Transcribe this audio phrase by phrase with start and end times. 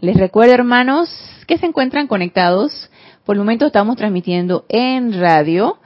[0.00, 1.10] Les recuerdo, hermanos,
[1.46, 2.90] que se encuentran conectados.
[3.26, 5.76] Por el momento estamos transmitiendo en radio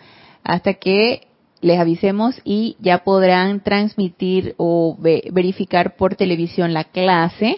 [0.45, 1.27] hasta que
[1.61, 7.57] les avisemos y ya podrán transmitir o verificar por televisión la clase.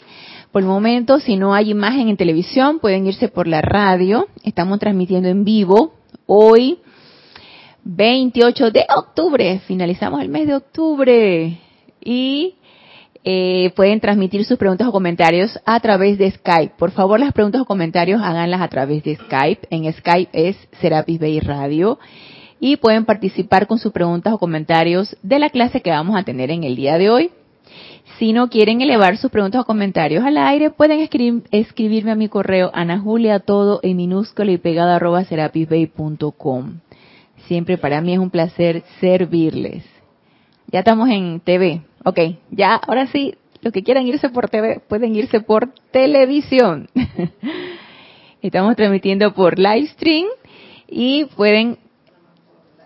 [0.51, 4.27] Por el momento, si no hay imagen en televisión, pueden irse por la radio.
[4.43, 5.93] Estamos transmitiendo en vivo
[6.25, 6.79] hoy,
[7.85, 9.61] 28 de octubre.
[9.66, 11.61] Finalizamos el mes de octubre.
[12.02, 12.55] Y
[13.29, 16.75] eh, pueden transmitir sus preguntas o comentarios a través de Skype.
[16.79, 19.66] Por favor, las preguntas o comentarios háganlas a través de Skype.
[19.71, 21.99] En Skype es Serapis Bay Radio.
[22.61, 26.52] Y pueden participar con sus preguntas o comentarios de la clase que vamos a tener
[26.52, 27.30] en el día de hoy.
[28.21, 31.01] Si no quieren elevar sus preguntas o comentarios al aire, pueden
[31.51, 36.74] escribirme a mi correo anajulia todo en minúscula y pegado arroba serapisbay.com.
[37.49, 39.82] Siempre para mí es un placer servirles.
[40.69, 41.82] Ya estamos en TV.
[42.09, 42.21] Ok,
[42.52, 46.88] ya, ahora sí, los que quieran irse por TV pueden irse por televisión.
[48.43, 50.29] Estamos transmitiendo por live stream
[50.87, 51.79] y pueden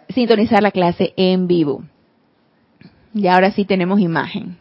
[0.08, 1.84] sintonizar la clase en vivo.
[3.12, 4.56] Y ahora sí tenemos imagen.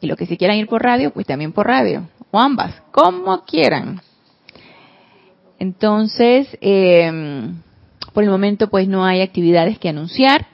[0.00, 2.08] Y los que si quieran ir por radio, pues también por radio.
[2.30, 4.00] O ambas, como quieran.
[5.58, 7.50] Entonces, eh,
[8.12, 10.46] por el momento pues no hay actividades que anunciar.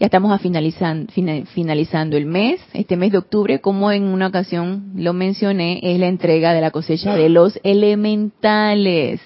[0.00, 2.58] Ya estamos finalizando, el mes.
[2.72, 6.70] Este mes de octubre, como en una ocasión lo mencioné, es la entrega de la
[6.70, 9.20] cosecha de los elementales.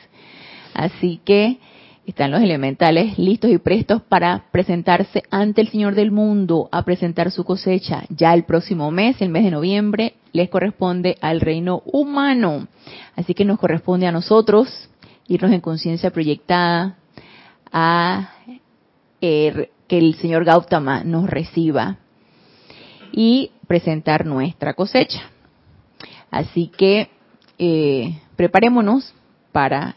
[0.74, 1.58] Así que
[2.06, 7.30] están los elementales listos y prestos para presentarse ante el Señor del mundo, a presentar
[7.30, 8.02] su cosecha.
[8.08, 12.66] Ya el próximo mes, el mes de noviembre, les corresponde al reino humano.
[13.14, 14.90] Así que nos corresponde a nosotros
[15.28, 16.96] irnos en conciencia proyectada
[17.70, 18.30] a
[19.20, 21.98] er, que el señor Gautama nos reciba
[23.12, 25.22] y presentar nuestra cosecha.
[26.30, 27.10] Así que
[27.58, 29.14] eh, preparémonos
[29.52, 29.96] para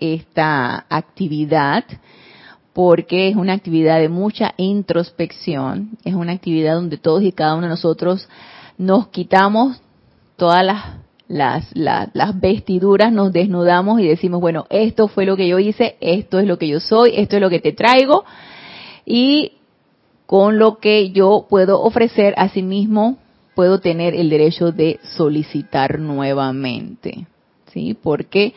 [0.00, 1.84] esta actividad
[2.72, 7.62] porque es una actividad de mucha introspección, es una actividad donde todos y cada uno
[7.62, 8.28] de nosotros
[8.76, 9.80] nos quitamos
[10.36, 10.84] todas las,
[11.28, 15.96] las, las, las, vestiduras, nos desnudamos y decimos, bueno, esto fue lo que yo hice,
[16.00, 18.24] esto es lo que yo soy, esto es lo que te traigo,
[19.04, 19.52] y
[20.26, 23.18] con lo que yo puedo ofrecer, asimismo,
[23.54, 27.26] puedo tener el derecho de solicitar nuevamente.
[27.72, 27.96] ¿Sí?
[28.00, 28.54] Porque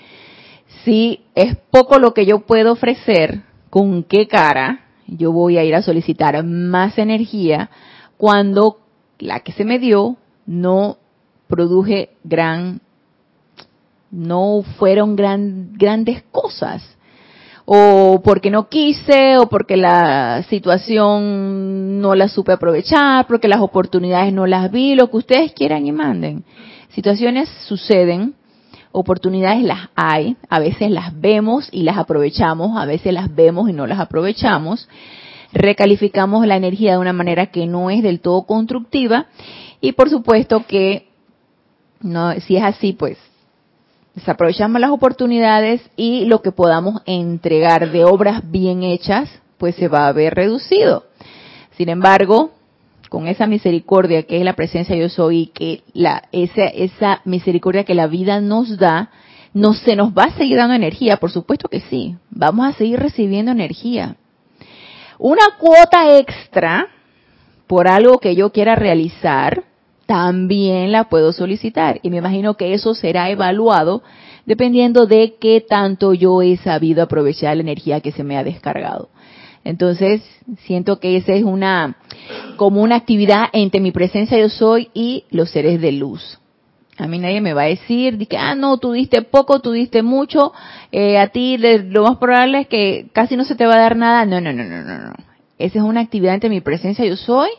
[0.84, 5.76] si es poco lo que yo puedo ofrecer, ¿con qué cara yo voy a ir
[5.76, 7.70] a solicitar más energía
[8.18, 8.80] cuando
[9.20, 10.98] la que se me dio no
[11.48, 12.82] produje gran,
[14.12, 16.97] no fueron gran, grandes cosas?
[17.70, 24.32] O porque no quise, o porque la situación no la supe aprovechar, porque las oportunidades
[24.32, 26.46] no las vi, lo que ustedes quieran y manden.
[26.92, 28.36] Situaciones suceden,
[28.94, 33.74] oportunidades las hay, a veces las vemos y las aprovechamos, a veces las vemos y
[33.74, 34.88] no las aprovechamos,
[35.52, 39.26] recalificamos la energía de una manera que no es del todo constructiva
[39.82, 41.10] y por supuesto que
[42.00, 43.18] no, si es así, pues
[44.18, 49.30] desaprovechamos las oportunidades y lo que podamos entregar de obras bien hechas,
[49.60, 51.04] pues se va a ver reducido.
[51.78, 52.50] Sin embargo,
[53.10, 57.84] con esa misericordia que es la presencia yo soy y que la, esa, esa misericordia
[57.84, 59.12] que la vida nos da,
[59.54, 63.00] no se nos va a seguir dando energía, por supuesto que sí, vamos a seguir
[63.00, 64.16] recibiendo energía.
[65.20, 66.88] Una cuota extra
[67.68, 69.64] por algo que yo quiera realizar,
[70.08, 72.00] también la puedo solicitar.
[72.02, 74.02] Y me imagino que eso será evaluado
[74.48, 79.10] dependiendo de qué tanto yo he sabido aprovechar la energía que se me ha descargado.
[79.64, 80.22] Entonces,
[80.66, 81.98] siento que esa es una,
[82.56, 86.40] como una actividad entre mi presencia yo soy y los seres de luz.
[86.98, 90.02] A mí nadie me va a decir que, ah, no, tú diste poco, tú diste
[90.02, 90.54] mucho,
[90.92, 93.98] eh, a ti lo más probable es que casi no se te va a dar
[93.98, 94.26] nada.
[94.26, 95.14] No, no, no, no, no, no.
[95.60, 97.50] Esa es una actividad entre mi presencia yo soy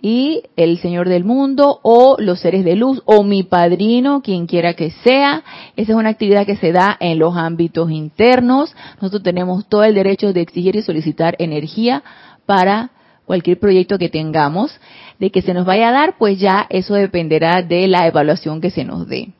[0.00, 4.74] y el Señor del mundo o los seres de luz o mi padrino, quien quiera
[4.74, 5.42] que sea.
[5.76, 8.74] Esa es una actividad que se da en los ámbitos internos.
[9.00, 12.02] Nosotros tenemos todo el derecho de exigir y solicitar energía
[12.44, 12.90] para
[13.24, 14.78] cualquier proyecto que tengamos.
[15.18, 18.70] De que se nos vaya a dar, pues ya eso dependerá de la evaluación que
[18.70, 19.30] se nos dé.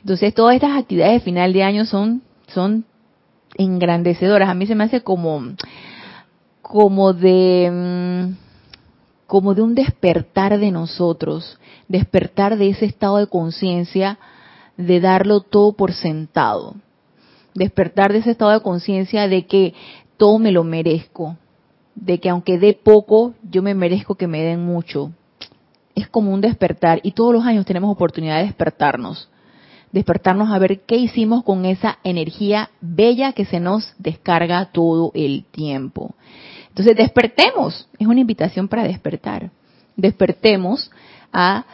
[0.00, 2.22] Entonces, todas estas actividades de final de año son
[2.52, 2.84] son
[3.56, 4.48] engrandecedoras.
[4.48, 5.42] A mí se me hace como,
[6.60, 8.51] como de, mm,
[9.32, 11.58] como de un despertar de nosotros,
[11.88, 14.18] despertar de ese estado de conciencia
[14.76, 16.74] de darlo todo por sentado,
[17.54, 19.72] despertar de ese estado de conciencia de que
[20.18, 21.38] todo me lo merezco,
[21.94, 25.12] de que aunque dé poco, yo me merezco que me den mucho.
[25.94, 29.30] Es como un despertar y todos los años tenemos oportunidad de despertarnos
[29.92, 35.44] despertarnos a ver qué hicimos con esa energía bella que se nos descarga todo el
[35.44, 36.14] tiempo.
[36.72, 39.50] Entonces despertemos, es una invitación para despertar.
[39.94, 40.90] Despertemos
[41.30, 41.66] a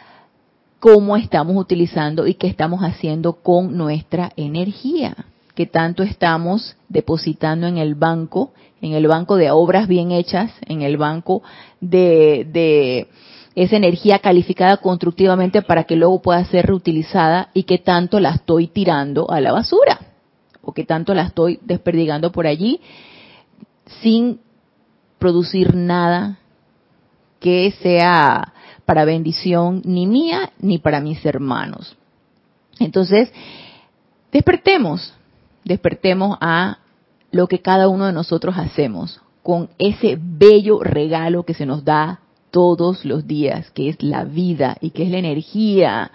[0.81, 5.15] cómo estamos utilizando y qué estamos haciendo con nuestra energía,
[5.55, 8.51] que tanto estamos depositando en el banco,
[8.83, 11.43] en el banco de obras bien hechas, en el banco
[11.81, 13.07] de, de
[13.55, 18.67] esa energía calificada constructivamente para que luego pueda ser reutilizada y que tanto la estoy
[18.67, 20.01] tirando a la basura
[20.61, 22.81] o que tanto la estoy desperdigando por allí
[24.03, 24.41] sin
[25.19, 26.39] producir nada
[27.41, 28.53] que sea
[28.85, 31.97] para bendición ni mía ni para mis hermanos.
[32.79, 33.33] Entonces,
[34.33, 35.13] despertemos,
[35.65, 36.79] despertemos a
[37.31, 42.21] lo que cada uno de nosotros hacemos con ese bello regalo que se nos da
[42.51, 46.11] todos los días, que es la vida y que es la energía.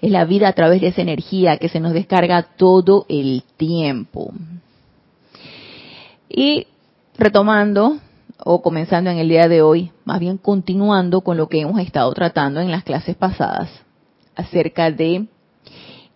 [0.00, 4.32] Es la vida a través de esa energía que se nos descarga todo el tiempo.
[6.28, 6.66] Y
[7.16, 7.98] retomando
[8.44, 12.12] o comenzando en el día de hoy, más bien continuando con lo que hemos estado
[12.12, 13.70] tratando en las clases pasadas
[14.34, 15.26] acerca de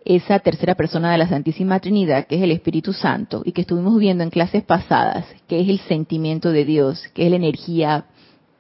[0.04, 3.98] esa tercera persona de la Santísima Trinidad, que es el Espíritu Santo, y que estuvimos
[3.98, 8.06] viendo en clases pasadas, que es el sentimiento de Dios, que es la energía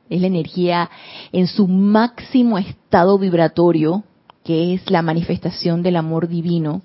[0.08, 0.88] es la energía
[1.32, 4.04] en su máximo estado vibratorio,
[4.44, 6.82] que es la manifestación del amor divino,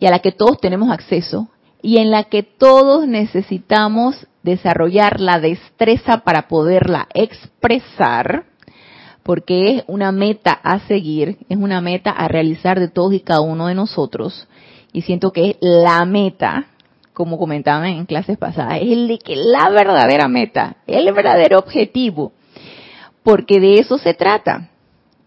[0.00, 1.48] y a la que todos tenemos acceso,
[1.82, 8.44] y en la que todos necesitamos desarrollar la destreza para poderla expresar,
[9.22, 13.40] porque es una meta a seguir, es una meta a realizar de todos y cada
[13.40, 14.48] uno de nosotros,
[14.92, 16.66] y siento que es la meta,
[17.12, 22.32] como comentaban en clases pasadas, es el de que la verdadera meta, el verdadero objetivo,
[23.22, 24.70] porque de eso se trata.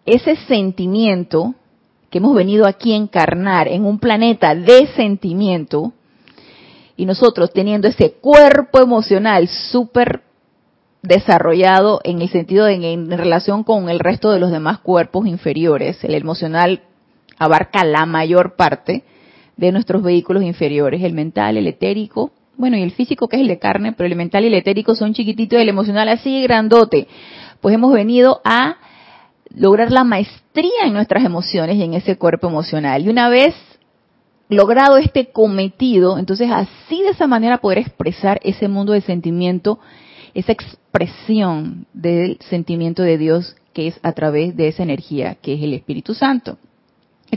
[0.06, 1.56] Ese sentimiento
[2.09, 5.94] que hemos venido aquí a encarnar en un planeta de sentimiento,
[6.97, 10.21] y nosotros teniendo ese cuerpo emocional súper
[11.01, 16.03] desarrollado en el sentido de en relación con el resto de los demás cuerpos inferiores,
[16.03, 16.81] el emocional
[17.38, 19.03] abarca la mayor parte,
[19.57, 23.47] de nuestros vehículos inferiores, el mental, el etérico, bueno, y el físico que es el
[23.47, 27.07] de carne, pero el mental y el etérico son chiquititos el emocional así grandote.
[27.62, 28.77] Pues hemos venido a
[29.53, 33.03] lograr la maestría en nuestras emociones y en ese cuerpo emocional.
[33.06, 33.53] Y una vez
[34.50, 39.80] logrado este cometido, entonces así de esa manera poder expresar ese mundo de sentimiento,
[40.33, 45.63] esa expresión del sentimiento de Dios que es a través de esa energía que es
[45.63, 46.57] el Espíritu Santo.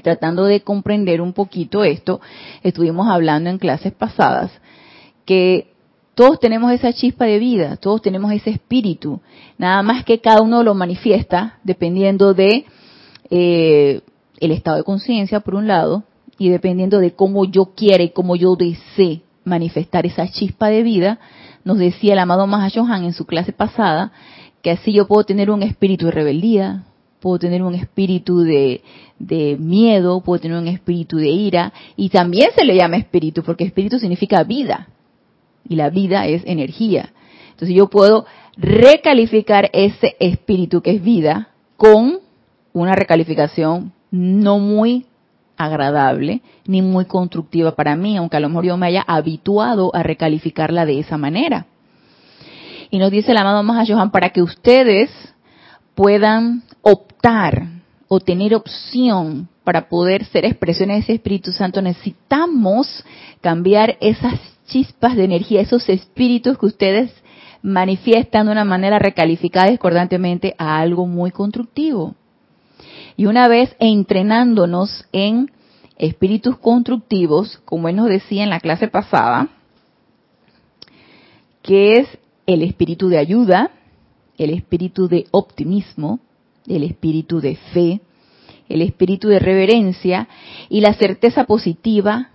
[0.02, 2.20] Tratando de comprender un poquito esto,
[2.62, 4.50] estuvimos hablando en clases pasadas
[5.24, 5.72] que
[6.14, 9.20] todos tenemos esa chispa de vida, todos tenemos ese espíritu,
[9.56, 12.66] nada más que cada uno lo manifiesta dependiendo de
[13.30, 14.00] eh,
[14.40, 16.04] el estado de conciencia por un lado
[16.38, 21.18] y dependiendo de cómo yo quiera y cómo yo desee manifestar esa chispa de vida,
[21.64, 24.12] nos decía el amado Mahashohan en su clase pasada
[24.62, 26.84] que así yo puedo tener un espíritu de rebeldía,
[27.20, 28.82] puedo tener un espíritu de,
[29.58, 33.98] miedo, puedo tener un espíritu de ira, y también se le llama espíritu, porque espíritu
[33.98, 34.88] significa vida,
[35.68, 37.12] y la vida es energía.
[37.50, 42.18] Entonces yo puedo recalificar ese espíritu que es vida con
[42.72, 45.06] una recalificación no muy
[45.58, 50.02] agradable ni muy constructiva para mí, aunque a lo mejor yo me haya habituado a
[50.02, 51.66] recalificarla de esa manera.
[52.90, 55.10] Y nos dice el amado Johan para que ustedes
[55.94, 57.66] puedan optar
[58.08, 63.04] o tener opción para poder ser expresiones de ese Espíritu Santo, necesitamos
[63.42, 67.12] cambiar esas chispas de energía, esos espíritus que ustedes
[67.60, 72.14] manifiestan de una manera recalificada discordantemente a algo muy constructivo.
[73.18, 75.50] Y una vez entrenándonos en
[75.96, 79.48] espíritus constructivos, como él nos decía en la clase pasada,
[81.60, 82.08] que es
[82.46, 83.72] el espíritu de ayuda,
[84.38, 86.20] el espíritu de optimismo,
[86.68, 88.00] el espíritu de fe,
[88.68, 90.28] el espíritu de reverencia
[90.68, 92.30] y la certeza positiva,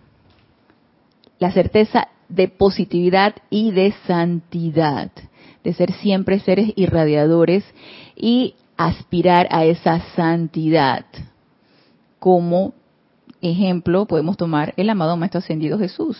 [1.40, 5.12] la certeza de positividad y de santidad,
[5.63, 7.63] de ser siempre seres irradiadores
[8.18, 11.06] y aspirar a esa santidad.
[12.20, 12.74] Como
[13.42, 16.18] ejemplo podemos tomar el amado Maestro Ascendido Jesús,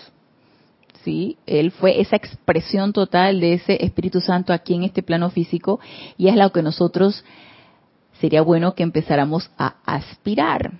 [1.02, 1.38] ¿sí?
[1.46, 5.80] Él fue esa expresión total de ese Espíritu Santo aquí en este plano físico
[6.16, 7.24] y es lo que nosotros
[8.20, 10.72] sería bueno que empezáramos a aspirar.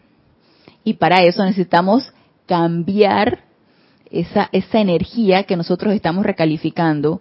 [0.85, 2.13] Y para eso necesitamos
[2.47, 3.45] cambiar
[4.11, 7.21] esa, esa energía que nosotros estamos recalificando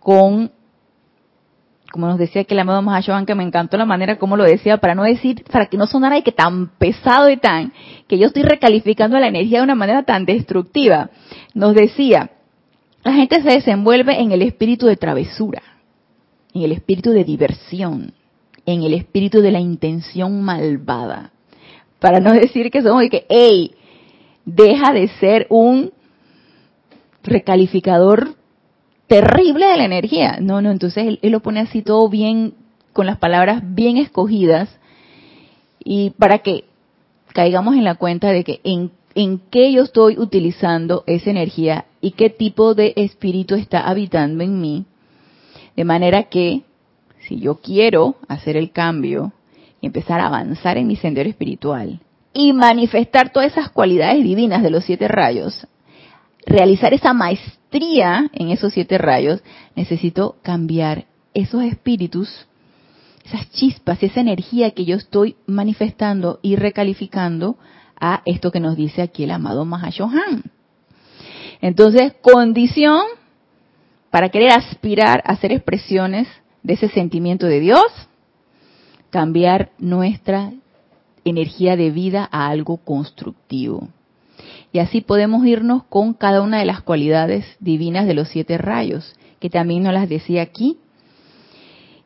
[0.00, 0.50] con,
[1.94, 4.78] como nos decía que la amado Mahashohan, que me encantó la manera como lo decía,
[4.78, 7.72] para no decir, para que no sonara y que tan pesado y tan,
[8.08, 11.10] que yo estoy recalificando la energía de una manera tan destructiva.
[11.54, 12.32] Nos decía,
[13.04, 15.62] la gente se desenvuelve en el espíritu de travesura,
[16.52, 18.12] en el espíritu de diversión,
[18.66, 21.30] en el espíritu de la intención malvada.
[22.00, 23.70] Para no decir que somos y que, hey,
[24.44, 25.92] deja de ser un
[27.22, 28.34] recalificador
[29.06, 30.38] terrible de la energía.
[30.40, 32.54] No, no, entonces él, lo pone así todo bien,
[32.92, 34.68] con las palabras bien escogidas,
[35.82, 36.64] y para que
[37.32, 42.12] caigamos en la cuenta de que en, en qué yo estoy utilizando esa energía y
[42.12, 44.86] qué tipo de espíritu está habitando en mí,
[45.76, 46.62] de manera que
[47.26, 49.32] si yo quiero hacer el cambio
[49.80, 52.00] y empezar a avanzar en mi sendero espiritual
[52.32, 55.66] y manifestar todas esas cualidades divinas de los siete rayos,
[56.46, 59.42] realizar esa maestría en esos siete rayos,
[59.74, 62.46] necesito cambiar esos espíritus,
[63.24, 67.56] esas chispas, esa energía que yo estoy manifestando y recalificando
[67.98, 70.44] a esto que nos dice aquí el amado Mahashohan.
[71.60, 73.02] Entonces, condición
[74.10, 76.28] para querer aspirar a hacer expresiones
[76.62, 77.84] de ese sentimiento de Dios,
[79.10, 80.52] cambiar nuestra
[81.24, 83.88] energía de vida a algo constructivo.
[84.74, 89.14] Y así podemos irnos con cada una de las cualidades divinas de los siete rayos,
[89.38, 90.78] que también nos las decía aquí.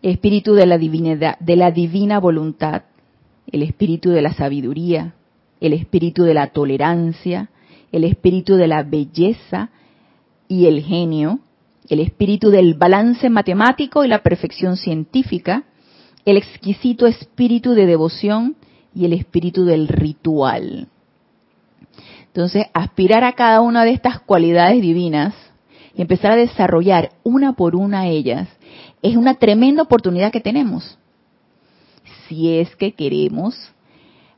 [0.03, 2.83] Espíritu de la divinidad, de la divina voluntad,
[3.51, 5.15] el espíritu de la sabiduría,
[5.63, 7.49] el espíritu de la tolerancia,
[7.91, 9.71] el espíritu de la belleza
[10.47, 11.41] y el genio,
[11.89, 15.65] el espíritu del balance matemático y la perfección científica,
[16.27, 18.57] el exquisito espíritu de devoción
[18.95, 20.89] y el espíritu del ritual.
[22.39, 25.35] Entonces, aspirar a cada una de estas cualidades divinas
[25.93, 28.47] y empezar a desarrollar una por una ellas
[29.03, 31.01] es una tremenda oportunidad que tenemos.
[32.29, 33.57] Si es que queremos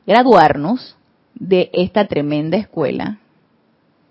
[0.07, 0.97] graduarnos
[1.35, 3.19] de esta tremenda escuela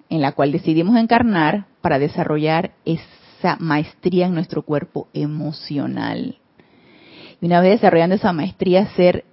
[0.09, 6.38] en la cual decidimos encarnar para desarrollar esa maestría en nuestro cuerpo emocional.
[7.40, 9.25] Y una vez desarrollando esa maestría, ser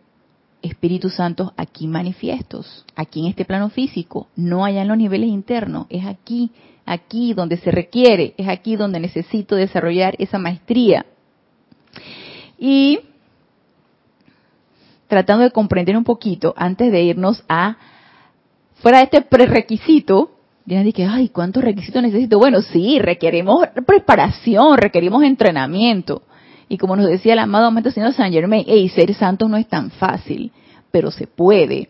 [0.62, 5.86] Espíritus Santos aquí manifiestos, aquí en este plano físico, no allá en los niveles internos,
[5.90, 6.52] es aquí,
[6.86, 11.06] aquí donde se requiere, es aquí donde necesito desarrollar esa maestría.
[12.58, 13.00] Y
[15.08, 17.78] tratando de comprender un poquito, antes de irnos a,
[18.76, 20.32] fuera de este prerequisito,
[20.66, 22.40] ya dije, ay, ¿cuántos requisitos necesito?
[22.40, 26.24] Bueno, sí, requerimos preparación, requerimos entrenamiento.
[26.70, 29.68] Y como nos decía el amado momento señor San Germain, hey, ser santo no es
[29.68, 30.52] tan fácil,
[30.92, 31.90] pero se puede.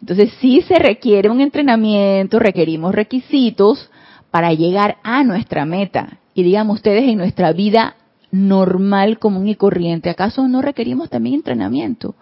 [0.00, 3.90] Entonces sí se requiere un entrenamiento, requerimos requisitos
[4.30, 6.18] para llegar a nuestra meta.
[6.34, 7.96] Y digamos ustedes, en nuestra vida
[8.30, 12.14] normal, común y corriente, ¿acaso no requerimos también entrenamiento?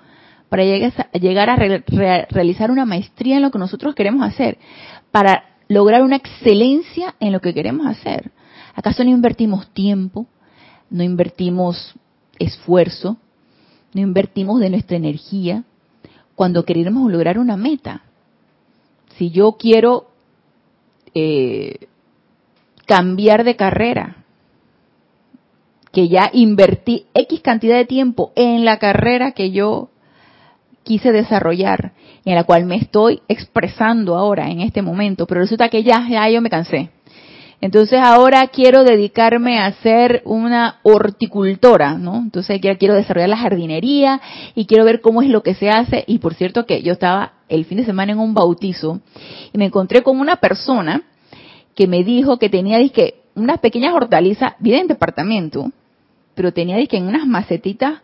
[0.48, 4.58] Para llegar a realizar una maestría en lo que nosotros queremos hacer,
[5.10, 8.30] para lograr una excelencia en lo que queremos hacer.
[8.74, 10.26] ¿Acaso no invertimos tiempo,
[10.90, 11.94] no invertimos
[12.38, 13.16] esfuerzo,
[13.94, 15.64] no invertimos de nuestra energía
[16.34, 18.02] cuando queremos lograr una meta.
[19.16, 20.08] Si yo quiero
[21.14, 21.88] eh,
[22.86, 24.24] cambiar de carrera,
[25.92, 29.90] que ya invertí X cantidad de tiempo en la carrera que yo
[30.84, 31.92] quise desarrollar,
[32.24, 36.28] en la cual me estoy expresando ahora en este momento, pero resulta que ya, ya
[36.30, 36.90] yo me cansé.
[37.60, 42.16] Entonces ahora quiero dedicarme a ser una horticultora, ¿no?
[42.16, 44.20] Entonces quiero desarrollar la jardinería
[44.54, 46.04] y quiero ver cómo es lo que se hace.
[46.06, 49.00] Y por cierto que yo estaba el fin de semana en un bautizo
[49.52, 51.02] y me encontré con una persona
[51.74, 55.70] que me dijo que tenía que unas pequeñas hortalizas, vive en departamento,
[56.38, 57.94] pero tenía que en unas macetitas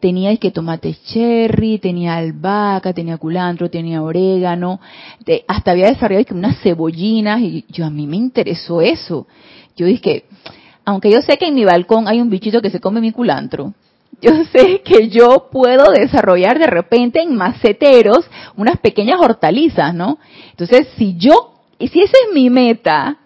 [0.00, 4.80] tenía que tomate cherry, tenía albahaca, tenía culantro, tenía orégano,
[5.46, 9.28] hasta había desarrollado que unas cebollinas y yo a mí me interesó eso.
[9.76, 10.24] Yo dije,
[10.84, 13.74] aunque yo sé que en mi balcón hay un bichito que se come mi culantro,
[14.20, 20.18] yo sé que yo puedo desarrollar de repente en maceteros unas pequeñas hortalizas, ¿no?
[20.50, 23.18] Entonces, si yo, y si esa es mi meta,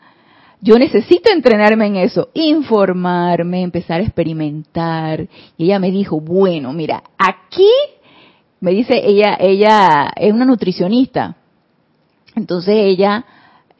[0.61, 5.29] yo necesito entrenarme en eso, informarme, empezar a experimentar.
[5.57, 7.71] Y ella me dijo, bueno, mira, aquí,
[8.61, 11.37] me dice, ella, ella es una nutricionista.
[12.35, 13.25] Entonces ella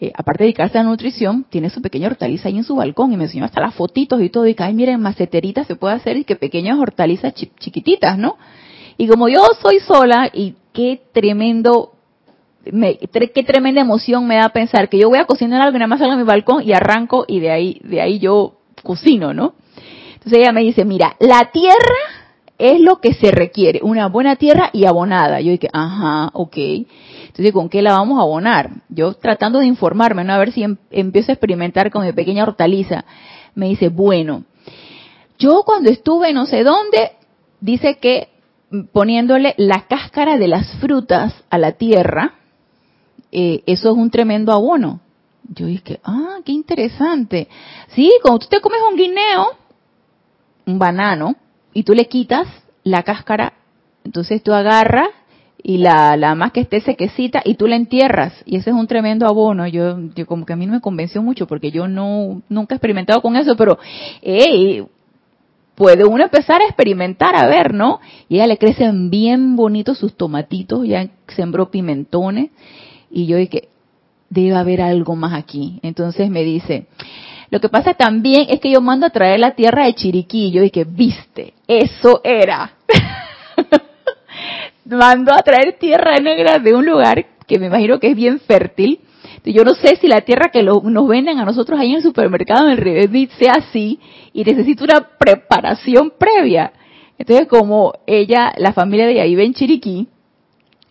[0.01, 3.13] eh, aparte de dedicarse a la nutrición, tiene su pequeña hortaliza ahí en su balcón
[3.13, 4.47] y me enseñó hasta las fotitos y todo.
[4.47, 8.37] Y que, ay, miren, maceteritas se puede hacer y que pequeñas hortalizas chiquititas, ¿no?
[8.97, 11.95] Y como yo soy sola y qué tremendo,
[13.35, 15.99] qué tremenda emoción me da pensar que yo voy a cocinar algo y nada más
[15.99, 19.55] salgo a mi balcón y arranco y de ahí, de ahí yo cocino, ¿no?
[20.15, 22.19] Entonces ella me dice, mira, la tierra
[22.59, 25.41] es lo que se requiere, una buena tierra y abonada.
[25.41, 26.57] Yo dije, ajá, ok.
[26.57, 28.71] Entonces, ¿con qué la vamos a abonar?
[28.89, 30.33] Yo tratando de informarme, ¿no?
[30.33, 33.05] A ver si em, empiezo a experimentar con mi pequeña hortaliza.
[33.55, 34.45] Me dice, bueno,
[35.39, 37.13] yo cuando estuve no sé dónde,
[37.61, 38.29] dice que
[38.93, 42.35] poniéndole la cáscara de las frutas a la tierra,
[43.33, 45.01] eh, eso es un tremendo abono.
[45.55, 47.49] Yo dije, ah, qué interesante.
[47.89, 49.47] Sí, cuando tú te comes un guineo,
[50.67, 51.37] un banano,
[51.73, 52.47] y tú le quitas
[52.85, 53.55] la cáscara,
[54.05, 55.09] entonces tú agarras
[55.63, 59.27] y la, más que esté sequecita y tú la entierras y ese es un tremendo
[59.27, 62.75] abono yo, yo como que a mí no me convenció mucho porque yo no nunca
[62.75, 63.79] he experimentado con eso pero
[64.23, 64.87] hey,
[65.75, 70.17] puede uno empezar a experimentar a ver no y ella le crecen bien bonitos sus
[70.17, 72.51] tomatitos ya sembró pimentones
[73.11, 73.69] y yo dije
[74.31, 76.87] debe haber algo más aquí entonces me dice
[77.51, 80.51] lo que pasa también es que yo mando a traer la tierra de Chiriquí y
[80.53, 82.73] yo dije viste eso era
[84.85, 89.01] mandó a traer tierra negra de un lugar que me imagino que es bien fértil.
[89.45, 92.69] Yo no sé si la tierra que nos venden a nosotros ahí en el supermercado
[92.69, 93.99] en Revit sea así
[94.33, 96.73] y necesita una preparación previa.
[97.17, 100.09] Entonces, como ella, la familia de ella vive en Chiriquí,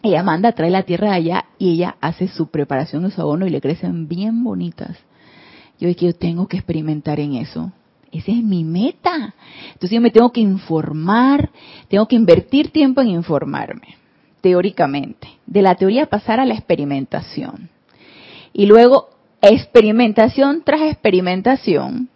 [0.04, 3.22] ella manda a traer la tierra de allá y ella hace su preparación de su
[3.22, 4.98] abono y le crecen bien bonitas.
[5.80, 7.72] Yo dije, yo tengo que experimentar en eso.
[8.12, 9.36] Esa es mi meta.
[9.68, 11.50] Entonces yo me tengo que informar,
[11.88, 13.96] tengo que invertir tiempo en informarme,
[14.42, 15.28] teóricamente.
[15.46, 17.70] De la teoría pasar a la experimentación.
[18.54, 19.10] Y luego,
[19.42, 22.10] experimentación tras experimentación.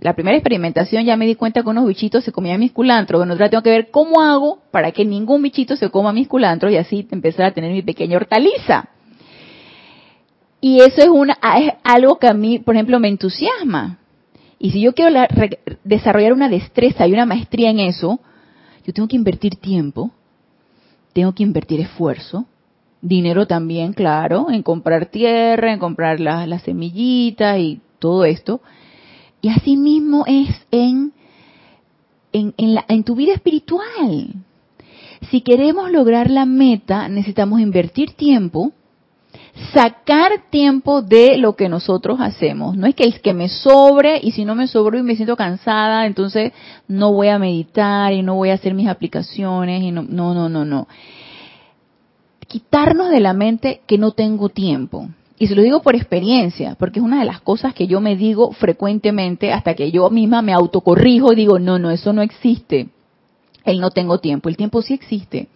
[0.00, 3.18] La primera experimentación ya me di cuenta que unos bichitos se comían mis culantros.
[3.18, 6.72] Bueno, otra tengo que ver cómo hago para que ningún bichito se coma mis culantros
[6.72, 8.88] y así empezar a tener mi pequeña hortaliza.
[10.60, 13.98] Y eso es, una, es algo que a mí, por ejemplo, me entusiasma
[14.58, 15.26] y si yo quiero
[15.84, 18.18] desarrollar una destreza y una maestría en eso,
[18.84, 20.10] yo tengo que invertir tiempo,
[21.12, 22.46] tengo que invertir esfuerzo,
[23.00, 28.60] dinero también, claro, en comprar tierra, en comprar las semillitas y todo esto.
[29.40, 31.12] Y así mismo es en,
[32.32, 34.34] en, en tu vida espiritual.
[35.30, 38.72] Si queremos lograr la meta, necesitamos invertir tiempo,
[39.72, 42.76] sacar tiempo de lo que nosotros hacemos.
[42.76, 45.36] No es que es que me sobre y si no me sobro y me siento
[45.36, 46.52] cansada, entonces
[46.86, 50.48] no voy a meditar y no voy a hacer mis aplicaciones y no, no, no,
[50.48, 50.88] no, no.
[52.46, 55.08] Quitarnos de la mente que no tengo tiempo.
[55.38, 58.16] Y se lo digo por experiencia, porque es una de las cosas que yo me
[58.16, 62.88] digo frecuentemente hasta que yo misma me autocorrijo y digo, no, no, eso no existe.
[63.64, 64.48] El no tengo tiempo.
[64.48, 65.48] El tiempo sí existe.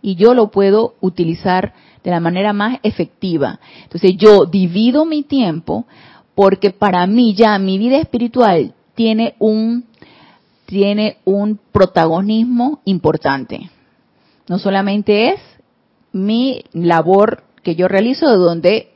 [0.00, 3.58] Y yo lo puedo utilizar de la manera más efectiva.
[3.82, 5.86] Entonces yo divido mi tiempo
[6.34, 9.84] porque para mí ya mi vida espiritual tiene un
[10.66, 13.70] tiene un protagonismo importante.
[14.46, 15.40] No solamente es
[16.12, 18.90] mi labor que yo realizo donde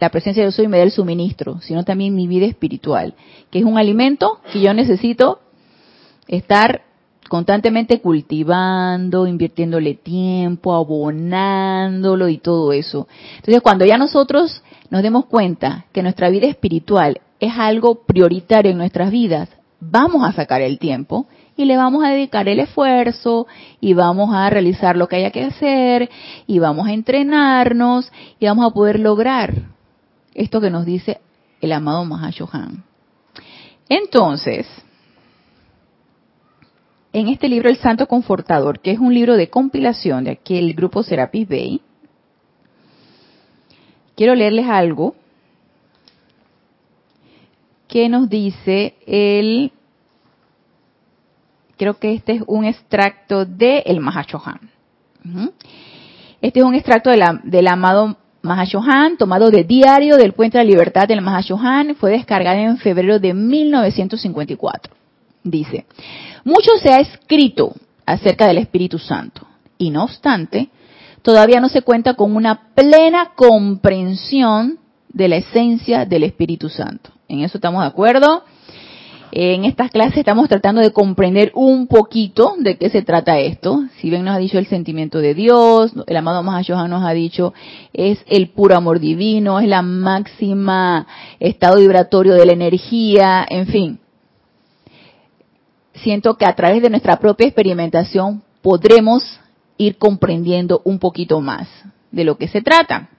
[0.00, 3.14] la presencia de Dios soy me da el suministro, sino también mi vida espiritual,
[3.50, 5.40] que es un alimento que yo necesito
[6.26, 6.82] estar
[7.28, 13.06] constantemente cultivando, invirtiéndole tiempo, abonándolo y todo eso.
[13.36, 18.78] Entonces, cuando ya nosotros nos demos cuenta que nuestra vida espiritual es algo prioritario en
[18.78, 23.46] nuestras vidas, vamos a sacar el tiempo y le vamos a dedicar el esfuerzo
[23.80, 26.08] y vamos a realizar lo que haya que hacer
[26.46, 29.79] y vamos a entrenarnos y vamos a poder lograr
[30.34, 31.20] esto que nos dice
[31.60, 32.84] el amado Mahashohan.
[33.88, 34.66] Entonces,
[37.12, 41.02] en este libro El Santo Confortador, que es un libro de compilación de aquel grupo
[41.02, 41.80] Serapis Bay,
[44.14, 45.16] quiero leerles algo
[47.88, 49.72] que nos dice el,
[51.76, 54.70] creo que este es un extracto de el Mahashohan.
[56.40, 61.06] Este es un extracto del amado Mahashohan, tomado de diario del Puente de la Libertad
[61.06, 64.94] del Mahashohan, fue descargado en febrero de 1954.
[65.42, 65.86] Dice,
[66.44, 67.74] mucho se ha escrito
[68.06, 69.46] acerca del Espíritu Santo
[69.78, 70.68] y no obstante,
[71.22, 77.10] todavía no se cuenta con una plena comprensión de la esencia del Espíritu Santo.
[77.28, 78.44] En eso estamos de acuerdo.
[79.32, 83.84] En estas clases estamos tratando de comprender un poquito de qué se trata esto.
[83.98, 87.54] Si bien nos ha dicho el sentimiento de Dios, el amado Mahashohan nos ha dicho
[87.92, 91.06] es el puro amor divino, es la máxima
[91.38, 94.00] estado vibratorio de la energía, en fin.
[95.94, 99.38] Siento que a través de nuestra propia experimentación podremos
[99.76, 101.68] ir comprendiendo un poquito más
[102.10, 103.10] de lo que se trata.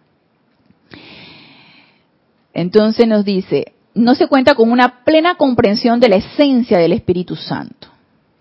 [2.53, 7.35] Entonces nos dice, no se cuenta con una plena comprensión de la esencia del Espíritu
[7.35, 7.87] Santo.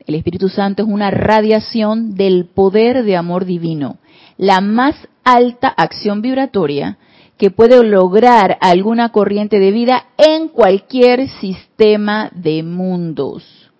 [0.06, 3.98] El Espíritu Santo es una radiación del poder de amor divino,
[4.36, 6.98] la más alta acción vibratoria
[7.36, 13.70] que puede lograr alguna corriente de vida en cualquier sistema de mundos.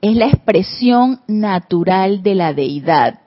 [0.00, 3.20] Es la expresión natural de la deidad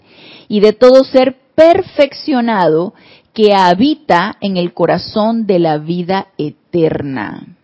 [0.48, 2.94] y de todo ser perfeccionado
[3.34, 7.58] que habita en el corazón de la vida eterna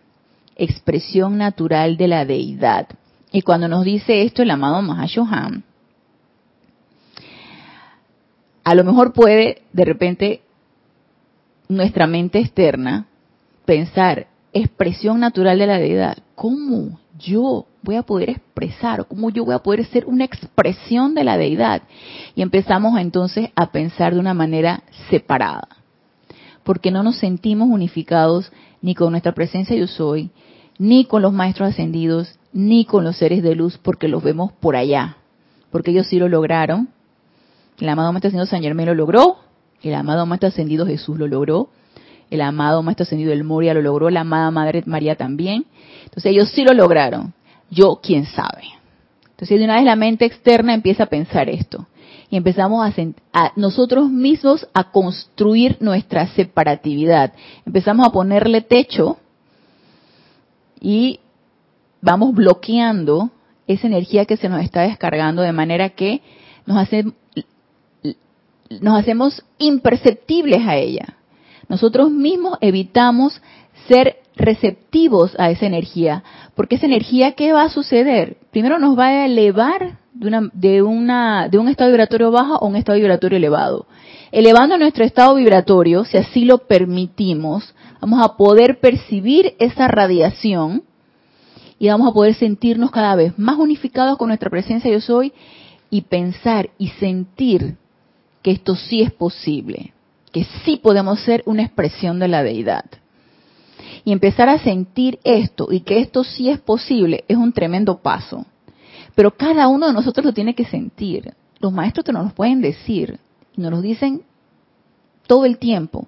[0.59, 2.87] expresión natural de la deidad.
[3.31, 5.63] Y cuando nos dice esto el amado Mahashohan,
[8.63, 10.41] a lo mejor puede de repente
[11.67, 13.07] nuestra mente externa
[13.65, 19.53] pensar, expresión natural de la deidad, ¿cómo yo voy a poder expresar, cómo yo voy
[19.53, 21.83] a poder ser una expresión de la deidad?
[22.35, 25.67] Y empezamos entonces a pensar de una manera separada,
[26.63, 30.31] porque no nos sentimos unificados ni con nuestra presencia yo soy,
[30.79, 34.75] ni con los maestros ascendidos, ni con los seres de luz, porque los vemos por
[34.75, 35.17] allá,
[35.69, 36.89] porque ellos sí lo lograron.
[37.79, 39.37] El amado Maestro Ascendido San Germán lo logró,
[39.83, 41.69] el amado Maestro Ascendido Jesús lo logró,
[42.31, 45.65] el amado Maestro Ascendido El Moria lo logró, la amada Madre María también.
[46.05, 47.33] Entonces ellos sí lo lograron.
[47.69, 48.63] Yo, quién sabe.
[49.31, 51.87] Entonces de una vez la mente externa empieza a pensar esto
[52.29, 52.93] y empezamos
[53.33, 57.33] a, nosotros mismos a construir nuestra separatividad.
[57.65, 59.17] Empezamos a ponerle techo
[60.79, 61.19] y
[62.01, 63.31] vamos bloqueando
[63.67, 66.21] esa energía que se nos está descargando de manera que
[66.65, 67.05] nos, hace,
[68.81, 71.17] nos hacemos imperceptibles a ella.
[71.67, 73.41] Nosotros mismos evitamos
[73.87, 76.23] ser receptivos a esa energía,
[76.55, 78.37] porque esa energía, ¿qué va a suceder?
[78.51, 82.65] Primero nos va a elevar de, una, de, una, de un estado vibratorio bajo a
[82.65, 83.85] un estado vibratorio elevado.
[84.31, 90.83] Elevando nuestro estado vibratorio, si así lo permitimos, vamos a poder percibir esa radiación
[91.79, 95.33] y vamos a poder sentirnos cada vez más unificados con nuestra presencia yo soy
[95.89, 97.77] y pensar y sentir
[98.43, 99.93] que esto sí es posible,
[100.31, 102.85] que sí podemos ser una expresión de la deidad.
[104.05, 108.45] Y empezar a sentir esto y que esto sí es posible es un tremendo paso.
[109.15, 111.33] Pero cada uno de nosotros lo tiene que sentir.
[111.59, 113.19] Los maestros te nos lo pueden decir
[113.59, 114.23] nos lo dicen
[115.27, 116.07] todo el tiempo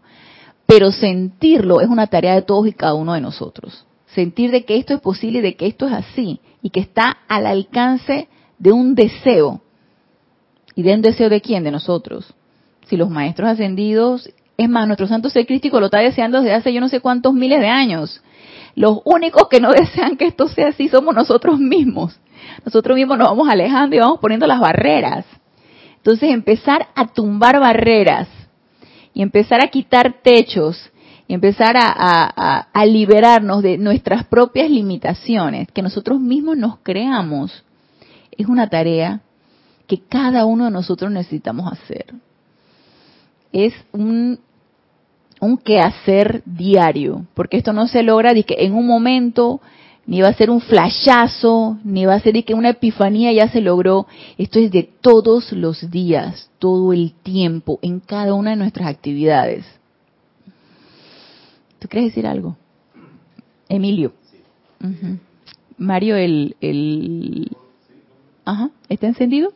[0.71, 3.85] pero sentirlo es una tarea de todos y cada uno de nosotros.
[4.05, 7.17] Sentir de que esto es posible y de que esto es así y que está
[7.27, 9.59] al alcance de un deseo.
[10.73, 11.65] ¿Y de un deseo de quién?
[11.65, 12.33] De nosotros.
[12.85, 16.71] Si los maestros ascendidos, es más, nuestro santo ser crístico lo está deseando desde hace
[16.71, 18.23] yo no sé cuántos miles de años.
[18.73, 22.17] Los únicos que no desean que esto sea así somos nosotros mismos.
[22.63, 25.25] Nosotros mismos nos vamos alejando y vamos poniendo las barreras.
[26.01, 28.27] Entonces empezar a tumbar barreras
[29.13, 30.89] y empezar a quitar techos
[31.27, 37.63] y empezar a, liberarnos de nuestras propias limitaciones que nosotros mismos nos creamos,
[38.35, 39.21] es una tarea
[39.85, 42.07] que cada uno de nosotros necesitamos hacer.
[43.53, 44.39] Es un,
[45.39, 49.61] un quehacer diario, porque esto no se logra en un momento
[50.05, 53.61] ni va a ser un flashazo, ni va a ser que una epifanía ya se
[53.61, 54.07] logró.
[54.37, 59.65] Esto es de todos los días, todo el tiempo, en cada una de nuestras actividades.
[61.79, 62.57] ¿Tú quieres decir algo?
[63.69, 64.13] Emilio.
[65.77, 67.55] Mario, el, el...
[68.45, 69.53] Ajá, ¿está encendido?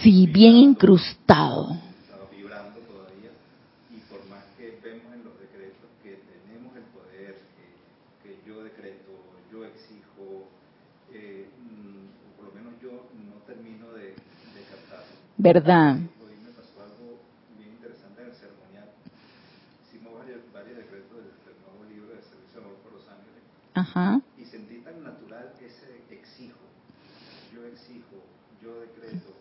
[13.94, 15.16] de, de captarlo.
[15.36, 15.96] ¿Verdad?
[15.96, 17.18] Hoy me pasó algo
[17.58, 18.88] bien interesante en el ceremonial.
[19.84, 23.42] Hicimos varios, varios decretos del, del nuevo libro de Servicio de Amor por los Ángeles.
[23.74, 24.20] Ajá.
[24.38, 26.60] Y sentí tan natural ese exijo.
[27.54, 28.22] Yo exijo,
[28.62, 29.32] yo decreto,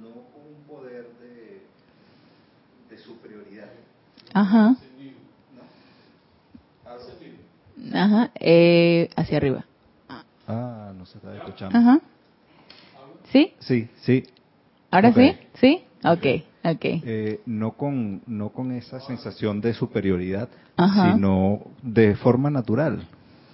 [0.00, 1.62] no con un poder de,
[2.90, 3.70] de superioridad.
[4.34, 4.76] Ajá.
[7.92, 8.30] Ajá.
[8.40, 9.64] Eh, hacia arriba.
[10.48, 11.78] Ah, no se está escuchando.
[11.78, 12.00] Ajá.
[13.30, 13.54] ¿Sí?
[13.60, 14.24] Sí, sí.
[14.90, 15.16] ¿Ahora Ok.
[15.16, 15.36] sí?
[15.54, 15.82] ¿Sí?
[16.04, 16.26] Ok.
[16.76, 17.02] Okay.
[17.04, 21.12] Eh, no con no con esa sensación de superioridad, Ajá.
[21.12, 23.04] sino de forma natural.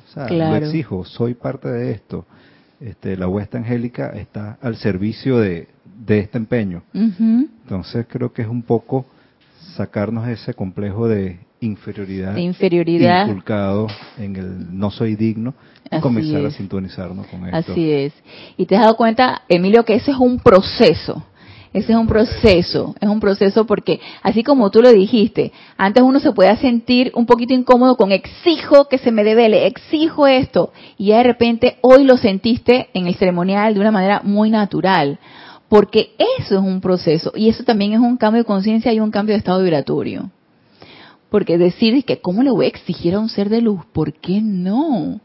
[0.09, 0.59] O sea, Claro.
[0.61, 2.27] lo exijo, soy parte de esto.
[2.81, 5.69] Este, la huesta angélica está al servicio de,
[6.05, 6.83] de este empeño.
[6.93, 9.07] Entonces creo que es un poco
[9.77, 13.27] sacarnos ese complejo de inferioridad, De inferioridad.
[13.27, 17.73] inculcado en el no soy digno y Así comenzar a sintonizarnos con esto.
[17.73, 18.13] Así es.
[18.57, 21.25] Y te has dado cuenta, Emilio, que ese es un proceso.
[21.73, 26.19] Ese es un proceso, es un proceso porque, así como tú lo dijiste, antes uno
[26.19, 31.09] se podía sentir un poquito incómodo con exijo que se me devele, exijo esto, y
[31.09, 35.19] ya de repente hoy lo sentiste en el ceremonial de una manera muy natural,
[35.69, 39.11] porque eso es un proceso, y eso también es un cambio de conciencia y un
[39.11, 40.31] cambio de estado vibratorio.
[41.31, 43.85] Porque decir que, ¿cómo le voy a exigir a un ser de luz?
[43.93, 45.21] ¿Por qué no?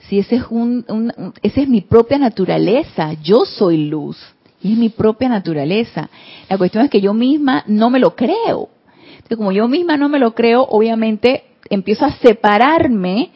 [0.00, 4.18] Si ese es un, un- esa es mi propia naturaleza, yo soy luz
[4.62, 6.10] y es mi propia naturaleza.
[6.50, 8.68] La cuestión es que yo misma no me lo creo.
[9.14, 13.30] Entonces, como yo misma no me lo creo, obviamente empiezo a separarme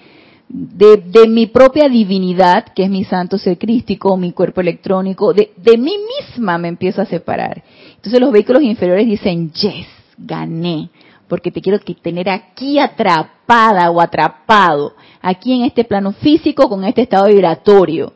[0.49, 5.53] de, de mi propia divinidad, que es mi santo ser crístico, mi cuerpo electrónico, de,
[5.57, 7.63] de mí misma me empiezo a separar.
[7.97, 10.89] Entonces los vehículos inferiores dicen, yes, gané,
[11.29, 17.03] porque te quiero tener aquí atrapada o atrapado, aquí en este plano físico con este
[17.03, 18.15] estado vibratorio.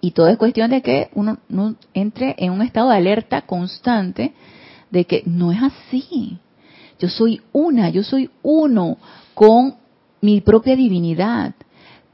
[0.00, 4.32] Y todo es cuestión de que uno no entre en un estado de alerta constante
[4.90, 6.38] de que no es así.
[6.98, 8.98] Yo soy una, yo soy uno
[9.34, 9.76] con
[10.24, 11.54] mi propia divinidad,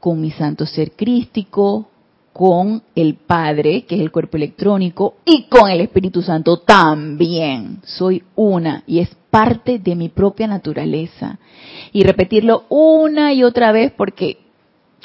[0.01, 1.87] con mi santo ser crístico,
[2.33, 7.79] con el Padre, que es el cuerpo electrónico, y con el Espíritu Santo también.
[7.85, 11.39] Soy una y es parte de mi propia naturaleza.
[11.93, 14.39] Y repetirlo una y otra vez porque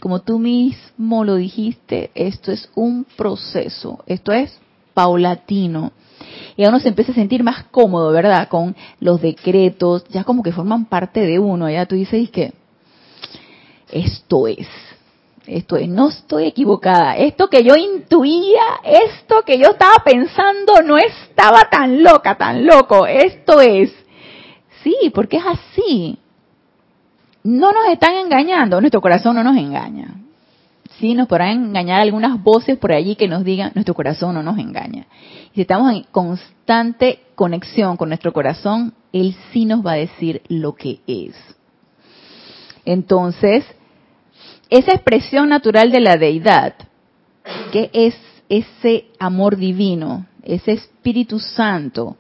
[0.01, 4.59] como tú mismo lo dijiste, esto es un proceso, esto es
[4.95, 5.92] paulatino.
[6.57, 8.49] Y a uno se empieza a sentir más cómodo, ¿verdad?
[8.49, 11.71] Con los decretos, ya como que forman parte de uno.
[11.71, 12.53] Ya tú dices que
[13.90, 14.68] esto es,
[15.46, 17.16] esto es, no estoy equivocada.
[17.16, 23.07] Esto que yo intuía, esto que yo estaba pensando, no estaba tan loca, tan loco.
[23.07, 23.92] Esto es.
[24.83, 26.18] Sí, porque es así
[27.46, 30.16] no nos están engañando, nuestro corazón no nos engaña.
[30.99, 34.59] Sí, nos podrán engañar algunas voces por allí que nos digan, nuestro corazón no nos
[34.59, 35.07] engaña.
[35.53, 40.42] Y si estamos en constante conexión con nuestro corazón, Él sí nos va a decir
[40.49, 41.35] lo que es.
[42.87, 43.64] Entonces,
[44.70, 46.75] esa expresión natural de la deidad,
[47.72, 48.14] que es
[48.49, 52.16] ese amor divino, ese Espíritu Santo,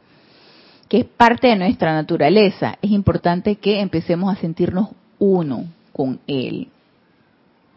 [0.88, 6.68] que es parte de nuestra naturaleza, es importante que empecemos a sentirnos uno con Él.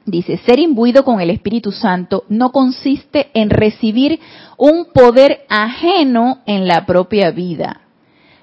[0.06, 4.20] Dice, ser imbuido con el Espíritu Santo no consiste en recibir
[4.58, 7.82] un poder ajeno en la propia vida.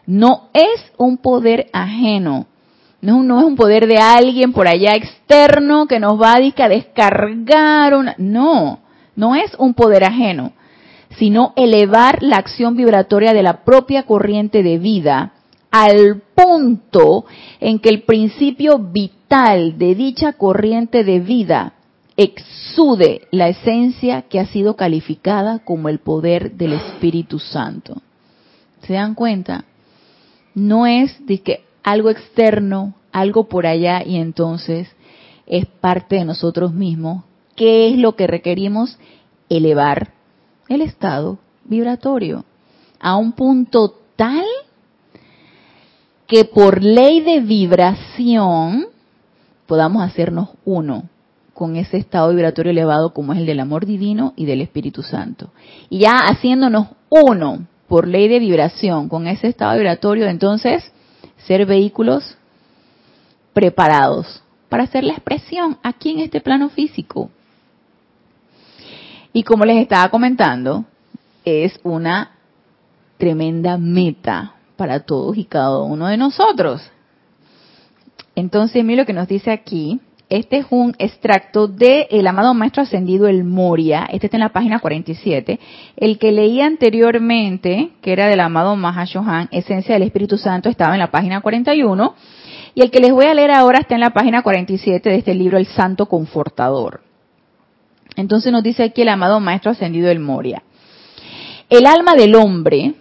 [0.06, 2.46] No es un poder ajeno.
[3.00, 7.94] No es un, poder de alguien por allá externo que nos va a, a descargar
[7.94, 8.14] una...
[8.18, 8.80] No,
[9.14, 10.52] no es un poder ajeno,
[11.18, 15.32] sino elevar la acción vibratoria de la propia corriente de vida
[15.70, 17.26] al punto
[17.60, 21.74] en que el principio vital de dicha corriente de vida
[22.16, 28.00] exude la esencia que ha sido calificada como el poder del Espíritu Santo.
[28.82, 29.64] ¿Se dan cuenta?
[30.54, 34.88] No es de que algo externo, algo por allá y entonces
[35.46, 37.22] es parte de nosotros mismos.
[37.54, 38.98] ¿Qué es lo que requerimos?
[39.48, 40.12] Elevar
[40.68, 42.44] el estado vibratorio
[42.98, 44.44] a un punto tal
[46.26, 48.86] que por ley de vibración
[49.66, 51.04] podamos hacernos uno
[51.54, 55.50] con ese estado vibratorio elevado como es el del amor divino y del Espíritu Santo.
[55.88, 60.92] Y ya haciéndonos uno por ley de vibración con ese estado vibratorio, entonces
[61.46, 62.36] ser vehículos
[63.52, 67.30] preparados para hacer la expresión aquí en este plano físico.
[69.32, 70.84] Y como les estaba comentando,
[71.44, 72.32] es una
[73.18, 76.82] tremenda meta para todos y cada uno de nosotros.
[78.34, 80.00] Entonces, mira lo que nos dice aquí.
[80.28, 84.08] Este es un extracto de el amado maestro ascendido el Moria.
[84.10, 85.60] Este está en la página 47.
[85.96, 90.98] El que leí anteriormente, que era del amado Mahashohan, Esencia del Espíritu Santo, estaba en
[90.98, 92.14] la página 41.
[92.74, 95.32] Y el que les voy a leer ahora está en la página 47 de este
[95.32, 97.02] libro, El Santo Confortador.
[98.16, 100.64] Entonces nos dice aquí el amado maestro ascendido el Moria.
[101.70, 102.94] El alma del hombre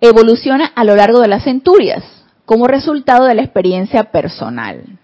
[0.00, 2.04] evoluciona a lo largo de las centurias
[2.44, 4.98] como resultado de la experiencia personal.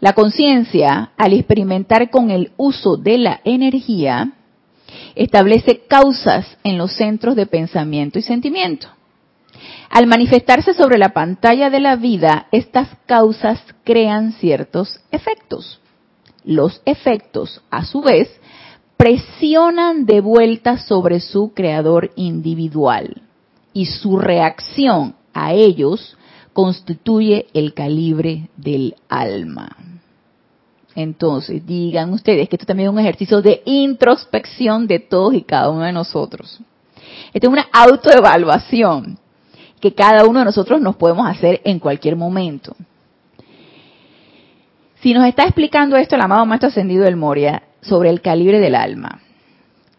[0.00, 4.32] La conciencia, al experimentar con el uso de la energía,
[5.14, 8.88] establece causas en los centros de pensamiento y sentimiento.
[9.88, 15.80] Al manifestarse sobre la pantalla de la vida, estas causas crean ciertos efectos.
[16.44, 18.28] Los efectos, a su vez,
[18.96, 23.22] presionan de vuelta sobre su creador individual
[23.72, 26.16] y su reacción a ellos
[26.56, 29.76] constituye el calibre del alma.
[30.94, 35.68] Entonces, digan ustedes que esto también es un ejercicio de introspección de todos y cada
[35.68, 36.58] uno de nosotros.
[37.34, 39.18] Esto es una autoevaluación
[39.82, 42.74] que cada uno de nosotros nos podemos hacer en cualquier momento.
[45.02, 48.76] Si nos está explicando esto el amado Maestro Ascendido del Moria sobre el calibre del
[48.76, 49.20] alma,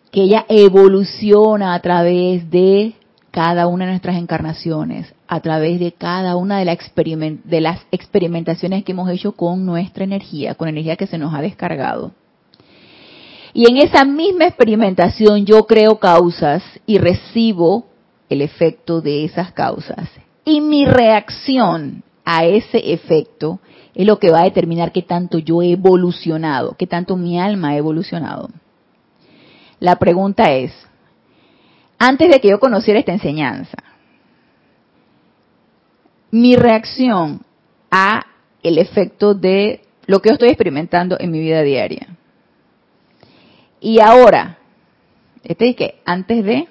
[0.10, 2.96] que ella evoluciona a través de
[3.38, 6.66] cada una de nuestras encarnaciones, a través de cada una de,
[7.62, 12.14] las experimentaciones que hemos hecho con nuestra energía, con energía que se nos ha descargado.
[13.54, 17.86] Y en esa misma experimentación yo creo causas y recibo
[18.28, 20.10] el efecto de esas causas.
[20.44, 23.60] Y mi reacción a ese efecto
[23.94, 27.70] es lo que va a determinar qué tanto yo he evolucionado, qué tanto mi alma
[27.70, 28.50] ha evolucionado.
[29.80, 30.87] La pregunta es,
[31.98, 33.78] antes de que yo conociera esta enseñanza,
[36.32, 37.42] mi reacción
[37.90, 38.26] a
[38.62, 42.08] el efecto de lo que yo estoy experimentando en mi vida diaria.
[43.80, 44.58] Y ahora,
[45.44, 46.68] este es que antes de,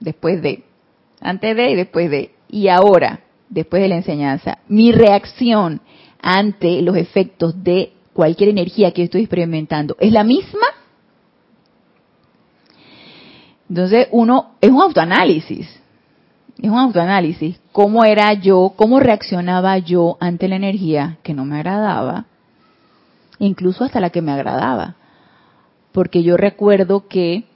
[0.00, 0.64] después de,
[1.20, 5.80] antes de y después de, y ahora, después de la enseñanza, mi reacción
[6.20, 10.66] ante los efectos de cualquier energía que yo estoy experimentando es la misma.
[13.74, 15.68] Entonces, uno es un autoanálisis.
[16.62, 17.60] Es un autoanálisis.
[17.72, 18.72] ¿Cómo era yo?
[18.76, 22.26] ¿Cómo reaccionaba yo ante la energía que no me agradaba?
[23.40, 24.94] Incluso hasta la que me agradaba.
[25.90, 27.46] Porque yo recuerdo que,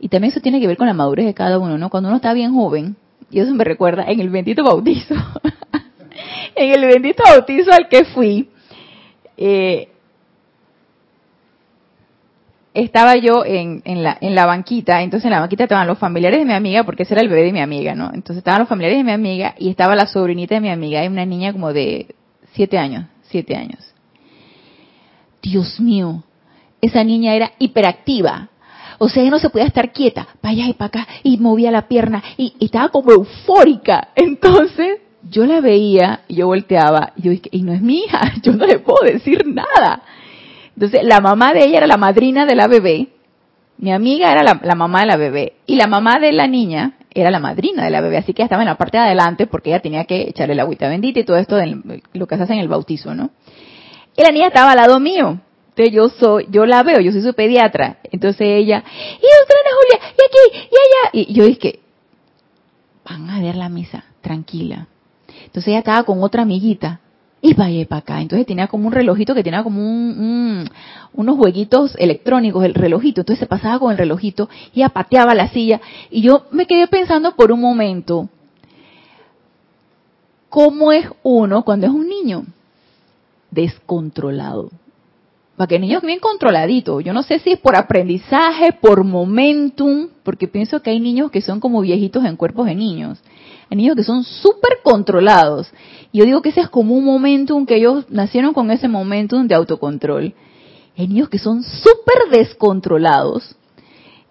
[0.00, 1.90] y también eso tiene que ver con la madurez de cada uno, ¿no?
[1.90, 2.96] Cuando uno está bien joven,
[3.30, 5.14] y eso me recuerda en el bendito bautizo,
[6.56, 8.50] en el bendito bautizo al que fui,
[9.36, 9.93] eh,
[12.74, 16.40] estaba yo en, en, la, en la banquita, entonces en la banquita estaban los familiares
[16.40, 18.06] de mi amiga, porque ese era el bebé de mi amiga, ¿no?
[18.12, 21.08] Entonces estaban los familiares de mi amiga y estaba la sobrinita de mi amiga, y
[21.08, 22.14] una niña como de
[22.52, 23.78] siete años, siete años.
[25.40, 26.24] Dios mío,
[26.80, 28.48] esa niña era hiperactiva.
[28.98, 31.70] O sea, ella no se podía estar quieta, para allá y para acá, y movía
[31.70, 34.08] la pierna, y, y estaba como eufórica.
[34.16, 34.98] Entonces,
[35.30, 38.52] yo la veía, y yo volteaba, y yo dije, y no es mi hija, yo
[38.52, 40.02] no le puedo decir nada.
[40.74, 43.08] Entonces, la mamá de ella era la madrina de la bebé,
[43.78, 47.30] mi amiga era la, mamá de la bebé, y la mamá de la niña era
[47.30, 49.80] la madrina de la bebé, así que estaba en la parte de adelante porque ella
[49.80, 52.60] tenía que echarle la agüita bendita y todo esto de lo que se hace en
[52.60, 53.30] el bautizo, ¿no?
[54.16, 55.40] Y la niña estaba al lado mío.
[55.70, 57.98] Entonces yo soy, yo la veo, yo soy su pediatra.
[58.12, 61.10] Entonces ella, y otra Ana Julia, y aquí, y allá.
[61.12, 61.80] Y yo dije,
[63.04, 64.86] van a ver la misa, tranquila.
[65.46, 67.00] Entonces ella estaba con otra amiguita
[67.44, 68.22] y vaya para acá.
[68.22, 70.66] Entonces tenía como un relojito que tenía como un,
[71.12, 73.20] unos jueguitos electrónicos, el relojito.
[73.20, 75.78] Entonces se pasaba con el relojito y apateaba la silla.
[76.10, 78.30] Y yo me quedé pensando por un momento,
[80.48, 82.46] ¿cómo es uno cuando es un niño?
[83.50, 84.70] Descontrolado.
[85.56, 87.00] Para que el niño es bien controladito.
[87.00, 91.40] Yo no sé si es por aprendizaje, por momentum, porque pienso que hay niños que
[91.40, 93.22] son como viejitos en cuerpos de niños.
[93.70, 95.72] Hay niños que son súper controlados
[96.12, 99.46] y yo digo que ese es como un momentum que ellos nacieron con ese momentum
[99.46, 100.34] de autocontrol.
[100.96, 103.56] Hay niños que son súper descontrolados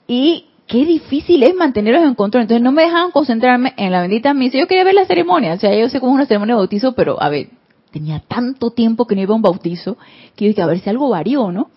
[0.08, 2.44] y qué difícil es mantenerlos en control.
[2.44, 4.58] Entonces no me dejaban concentrarme en la bendita misa.
[4.58, 5.54] Yo quería ver la ceremonia.
[5.54, 7.50] O sea, yo sé cómo es una ceremonia de bautizo, pero a ver,
[7.94, 9.98] tenía tanto tiempo que no iba a un bautizo
[10.36, 11.70] que dije, a ver si algo varió, ¿no?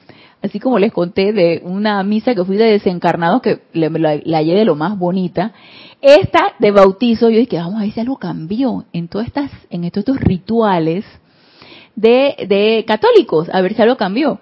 [0.43, 3.89] Así como les conté de una misa que fui de desencarnados que la,
[4.25, 5.53] la hallé de lo más bonita.
[6.01, 9.85] Esta de bautizo, yo dije, vamos a ver si algo cambió en todas estas, en
[9.85, 11.05] estos, estos rituales
[11.95, 14.41] de, de católicos, a ver si algo cambió.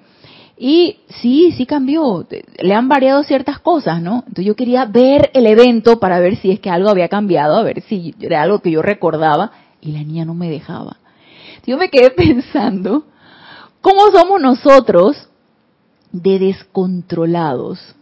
[0.57, 2.27] Y sí, sí cambió.
[2.61, 4.19] Le han variado ciertas cosas, ¿no?
[4.27, 7.63] Entonces yo quería ver el evento para ver si es que algo había cambiado, a
[7.63, 9.51] ver si era algo que yo recordaba.
[9.81, 10.99] Y la niña no me dejaba.
[11.67, 13.05] Yo me quedé pensando,
[13.81, 15.29] ¿cómo somos nosotros
[16.13, 17.95] de descontrolados?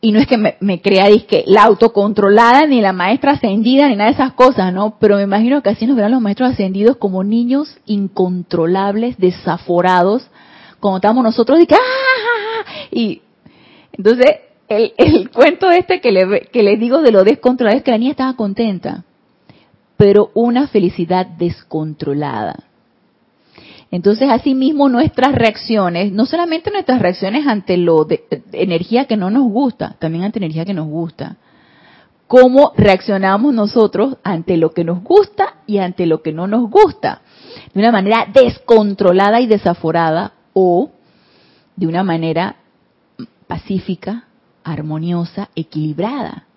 [0.00, 3.96] y no es que me, me crea que la autocontrolada ni la maestra ascendida ni
[3.96, 4.96] nada de esas cosas, ¿no?
[5.00, 10.28] Pero me imagino que así nos verán los maestros ascendidos como niños incontrolables, desaforados,
[10.78, 12.64] como estamos nosotros y que ¡ah!
[12.92, 13.22] y
[13.92, 14.36] entonces
[14.68, 17.98] el, el cuento este que le que les digo de lo descontrolado es que la
[17.98, 19.04] niña estaba contenta,
[19.98, 22.64] pero una felicidad descontrolada.
[23.90, 29.50] Entonces, asimismo, nuestras reacciones, no solamente nuestras reacciones ante lo de, energía que no nos
[29.50, 31.36] gusta, también ante energía que nos gusta.
[32.28, 37.22] Cómo reaccionamos nosotros ante lo que nos gusta y ante lo que no nos gusta.
[37.74, 40.92] De una manera descontrolada y desaforada o
[41.74, 42.56] de una manera
[43.48, 44.24] pacífica,
[44.62, 46.47] armoniosa, equilibrada.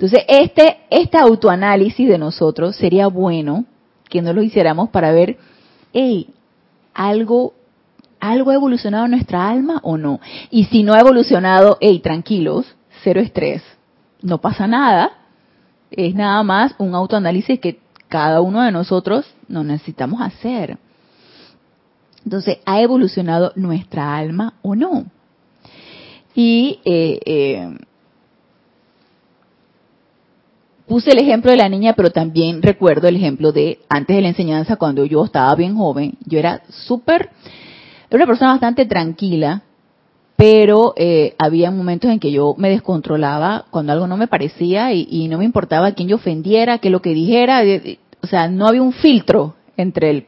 [0.00, 3.66] Entonces, este, este autoanálisis de nosotros sería bueno
[4.08, 5.36] que no lo hiciéramos para ver,
[5.92, 6.30] hey,
[6.94, 7.52] algo,
[8.18, 10.18] algo ha evolucionado nuestra alma o no.
[10.50, 12.64] Y si no ha evolucionado, hey, tranquilos,
[13.04, 13.62] cero estrés,
[14.22, 15.18] no pasa nada.
[15.90, 20.78] Es nada más un autoanálisis que cada uno de nosotros nos necesitamos hacer.
[22.24, 25.04] Entonces, ¿ha evolucionado nuestra alma o no?
[26.34, 27.76] Y eh, eh,
[30.90, 34.28] puse el ejemplo de la niña, pero también recuerdo el ejemplo de antes de la
[34.28, 37.30] enseñanza, cuando yo estaba bien joven, yo era súper,
[38.10, 39.62] era una persona bastante tranquila,
[40.34, 45.28] pero eh, había momentos en que yo me descontrolaba cuando algo no me parecía y,
[45.28, 47.62] no me importaba quién yo ofendiera, qué lo que dijera,
[48.20, 50.26] o sea, no había un filtro entre el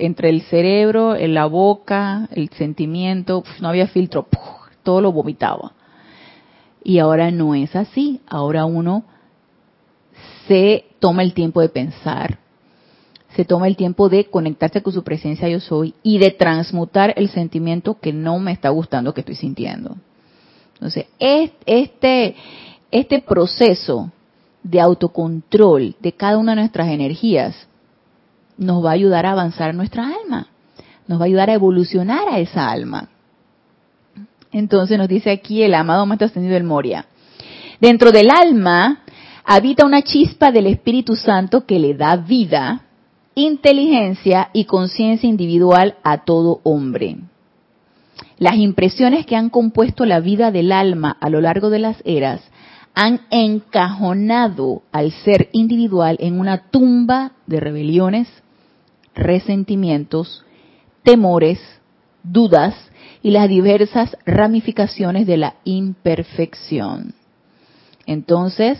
[0.00, 4.26] entre el cerebro, la boca, el sentimiento, no había filtro,
[4.82, 5.72] todo lo vomitaba.
[6.82, 9.04] Y ahora no es así, ahora uno
[10.50, 12.40] se toma el tiempo de pensar,
[13.36, 17.28] se toma el tiempo de conectarse con su presencia yo soy y de transmutar el
[17.28, 19.96] sentimiento que no me está gustando que estoy sintiendo.
[20.74, 22.34] Entonces, este,
[22.90, 24.10] este proceso
[24.64, 27.54] de autocontrol de cada una de nuestras energías
[28.58, 30.48] nos va a ayudar a avanzar nuestra alma,
[31.06, 33.08] nos va a ayudar a evolucionar a esa alma.
[34.50, 37.06] Entonces nos dice aquí el amado Maestro Ascendido del Moria.
[37.80, 38.99] Dentro del alma
[39.52, 42.82] habita una chispa del Espíritu Santo que le da vida,
[43.34, 47.16] inteligencia y conciencia individual a todo hombre.
[48.38, 52.40] Las impresiones que han compuesto la vida del alma a lo largo de las eras
[52.94, 58.28] han encajonado al ser individual en una tumba de rebeliones,
[59.16, 60.44] resentimientos,
[61.02, 61.58] temores,
[62.22, 62.76] dudas
[63.20, 67.14] y las diversas ramificaciones de la imperfección.
[68.06, 68.78] Entonces,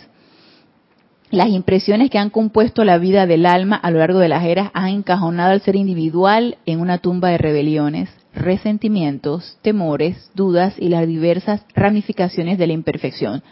[1.30, 4.70] las impresiones que han compuesto la vida del alma a lo largo de las eras
[4.74, 11.06] han encajonado al ser individual en una tumba de rebeliones, resentimientos, temores, dudas y las
[11.06, 13.42] diversas ramificaciones de la imperfección.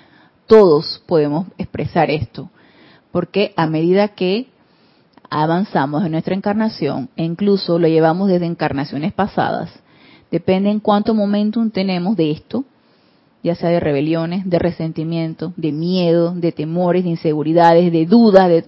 [0.46, 2.50] Todos podemos expresar esto,
[3.12, 4.48] porque a medida que
[5.30, 9.70] avanzamos en nuestra encarnación, e incluso lo llevamos desde encarnaciones pasadas,
[10.32, 12.64] depende en cuánto momentum tenemos de esto,
[13.42, 18.64] ya sea de rebeliones, de resentimiento, de miedo, de temores, de inseguridades, de dudas, de,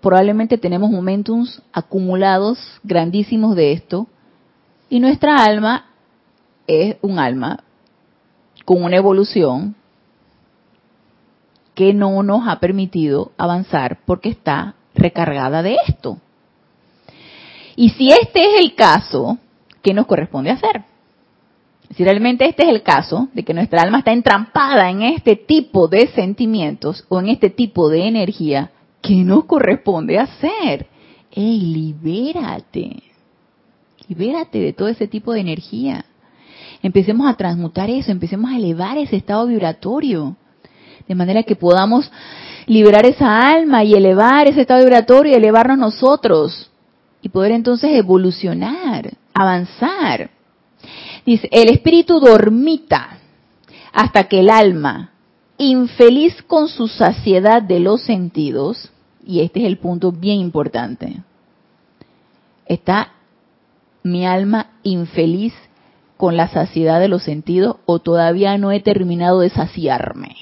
[0.00, 4.06] probablemente tenemos momentos acumulados grandísimos de esto
[4.88, 5.86] y nuestra alma
[6.66, 7.64] es un alma
[8.64, 9.74] con una evolución
[11.74, 16.18] que no nos ha permitido avanzar porque está recargada de esto.
[17.76, 19.38] Y si este es el caso,
[19.82, 20.84] ¿qué nos corresponde hacer?
[21.94, 25.88] Si realmente este es el caso, de que nuestra alma está entrampada en este tipo
[25.88, 28.70] de sentimientos o en este tipo de energía,
[29.00, 30.86] ¿qué nos corresponde hacer?
[31.32, 33.02] ¡Ey, libérate!
[34.08, 36.04] Libérate de todo ese tipo de energía.
[36.82, 40.36] Empecemos a transmutar eso, empecemos a elevar ese estado vibratorio,
[41.08, 42.10] de manera que podamos
[42.66, 46.70] liberar esa alma y elevar ese estado vibratorio y elevarnos nosotros
[47.22, 50.30] y poder entonces evolucionar, avanzar.
[51.26, 53.18] Dice, el espíritu dormita
[53.92, 55.10] hasta que el alma,
[55.58, 58.92] infeliz con su saciedad de los sentidos,
[59.24, 61.22] y este es el punto bien importante,
[62.64, 63.12] está
[64.04, 65.52] mi alma infeliz
[66.16, 70.36] con la saciedad de los sentidos o todavía no he terminado de saciarme.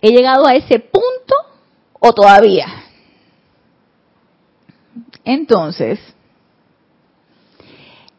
[0.00, 1.34] ¿He llegado a ese punto
[2.00, 2.66] o todavía?
[5.24, 5.98] Entonces,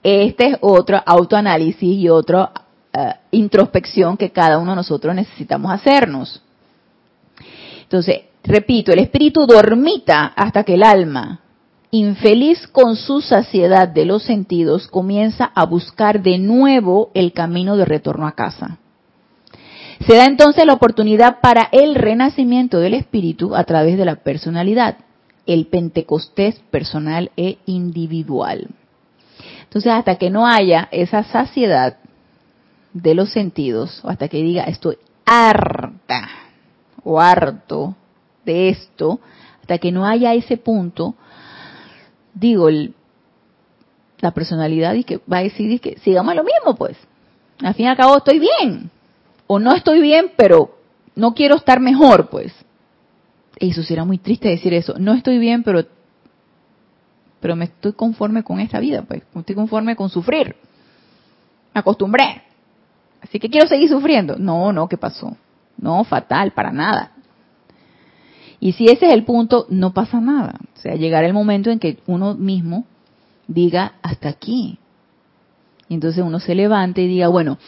[0.08, 2.52] este es otro autoanálisis y otra
[2.94, 6.42] eh, introspección que cada uno de nosotros necesitamos hacernos.
[7.82, 11.42] Entonces, repito, el espíritu dormita hasta que el alma,
[11.92, 17.84] infeliz con su saciedad de los sentidos, comienza a buscar de nuevo el camino de
[17.84, 18.78] retorno a casa.
[20.08, 25.00] Se da entonces la oportunidad para el renacimiento del espíritu a través de la personalidad,
[25.46, 28.68] el pentecostés personal e individual.
[29.68, 31.98] Entonces, hasta que no haya esa saciedad
[32.94, 36.30] de los sentidos, o hasta que diga estoy harta
[37.04, 37.96] o harto
[38.46, 39.20] de esto,
[39.62, 41.16] hasta que no haya ese punto,
[42.34, 42.70] digo,
[44.20, 46.98] la personalidad y que va a decidir que sigamos lo mismo, pues.
[47.62, 48.90] Al fin y al cabo estoy bien.
[49.48, 50.78] O no estoy bien, pero
[51.16, 52.54] no quiero estar mejor, pues.
[53.60, 54.96] Eso será muy triste decir eso.
[54.98, 55.86] No estoy bien, pero
[57.40, 59.24] pero me estoy conforme con esta vida, pues.
[59.36, 60.56] Estoy conforme con sufrir.
[61.74, 62.44] Me acostumbré.
[63.22, 64.36] Así que quiero seguir sufriendo.
[64.38, 65.38] No, no, ¿qué pasó?
[65.78, 67.12] No, fatal, para nada.
[68.60, 70.56] Y si ese es el punto, no pasa nada.
[70.76, 72.86] O sea, llegará el momento en que uno mismo
[73.48, 74.80] diga hasta aquí.
[75.90, 77.60] Y entonces uno se levante y diga, bueno,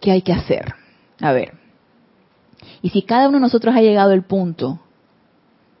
[0.00, 0.74] ¿qué hay que hacer?
[1.20, 1.54] A ver.
[2.82, 4.80] Y si cada uno de nosotros ha llegado al punto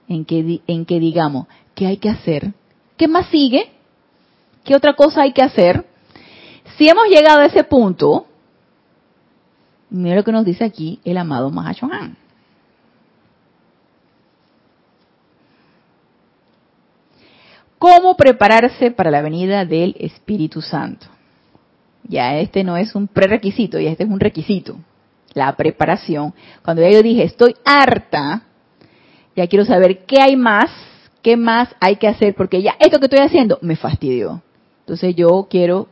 [0.08, 2.54] en que, en que digamos, ¿qué hay que hacer?
[2.96, 3.70] ¿Qué más sigue?
[4.64, 5.84] ¿Qué otra cosa hay que hacer?
[6.76, 8.26] Si hemos llegado a ese punto,
[9.90, 12.16] mira lo que nos dice aquí el amado Mahashohan.
[17.78, 21.06] ¿Cómo prepararse para la venida del Espíritu Santo?
[22.04, 24.78] Ya este no es un prerequisito, ya este es un requisito.
[25.34, 26.32] La preparación.
[26.62, 28.44] Cuando ya yo dije, estoy harta,
[29.36, 30.70] ya quiero saber qué hay más,
[31.24, 34.42] qué más hay que hacer, porque ya esto que estoy haciendo me fastidió.
[34.80, 35.88] Entonces yo quiero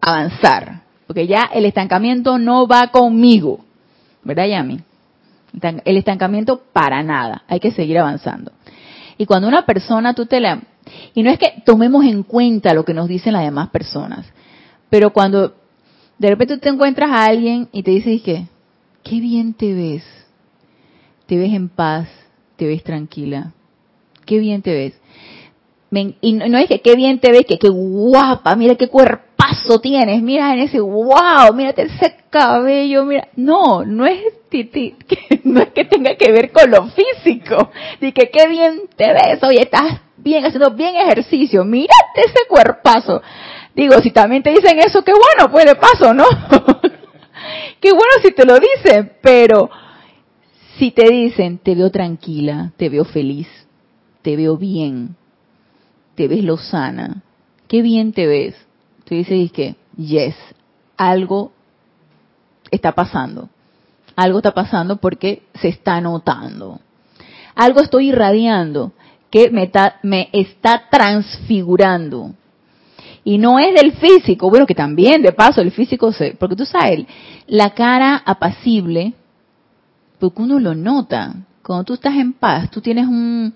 [0.00, 3.64] avanzar, porque ya el estancamiento no va conmigo.
[4.22, 4.80] ¿Verdad, Yami?
[5.84, 8.52] El estancamiento para nada, hay que seguir avanzando.
[9.18, 10.62] Y cuando una persona tú te la...
[11.12, 14.24] Y no es que tomemos en cuenta lo que nos dicen las demás personas,
[14.90, 15.54] pero cuando
[16.18, 18.46] de repente te encuentras a alguien y te dice que,
[19.02, 20.04] qué bien te ves,
[21.26, 22.08] te ves en paz,
[22.56, 23.52] te ves tranquila,
[24.24, 24.94] qué bien te ves.
[26.20, 30.22] Y no es que qué bien te ves, que qué guapa, mira qué cuerpazo tienes,
[30.22, 33.28] mira en ese wow, mírate ese cabello, mira.
[33.36, 34.22] No, no es
[35.44, 37.70] no es que tenga que ver con lo físico,
[38.00, 43.22] ni que qué bien te ves, oye, estás bien, haciendo bien ejercicio, mírate ese cuerpazo.
[43.74, 46.24] Digo, si también te dicen eso, qué bueno, pues de paso, ¿no?
[47.80, 49.70] qué bueno si te lo dicen, pero
[50.78, 53.48] si te dicen, te veo tranquila, te veo feliz,
[54.22, 55.16] te veo bien,
[56.14, 57.22] te ves lozana,
[57.68, 58.54] qué bien te ves.
[59.04, 60.36] Tú dices que, yes,
[60.96, 61.52] algo
[62.70, 63.48] está pasando
[64.16, 66.80] algo está pasando porque se está notando.
[67.54, 68.92] Algo estoy irradiando
[69.30, 69.70] que me
[70.02, 72.32] me está transfigurando.
[73.24, 76.66] Y no es del físico, bueno, que también de paso el físico se, porque tú
[76.66, 77.06] sabes,
[77.46, 79.14] la cara apacible,
[80.18, 81.34] porque uno lo nota.
[81.62, 83.54] Cuando tú estás en paz, tú tienes un,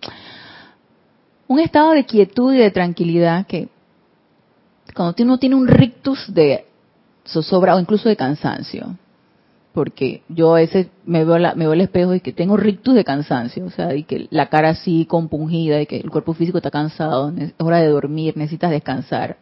[1.48, 3.68] un estado de quietud y de tranquilidad que
[4.94, 6.66] cuando uno tiene un rictus de
[7.26, 8.96] zozobra o incluso de cansancio,
[9.72, 12.94] porque yo a veces me veo, la, me veo el espejo y que tengo rictus
[12.94, 16.58] de cansancio, o sea, y que la cara así compungida, y que el cuerpo físico
[16.58, 19.36] está cansado, es hora de dormir, necesitas descansar.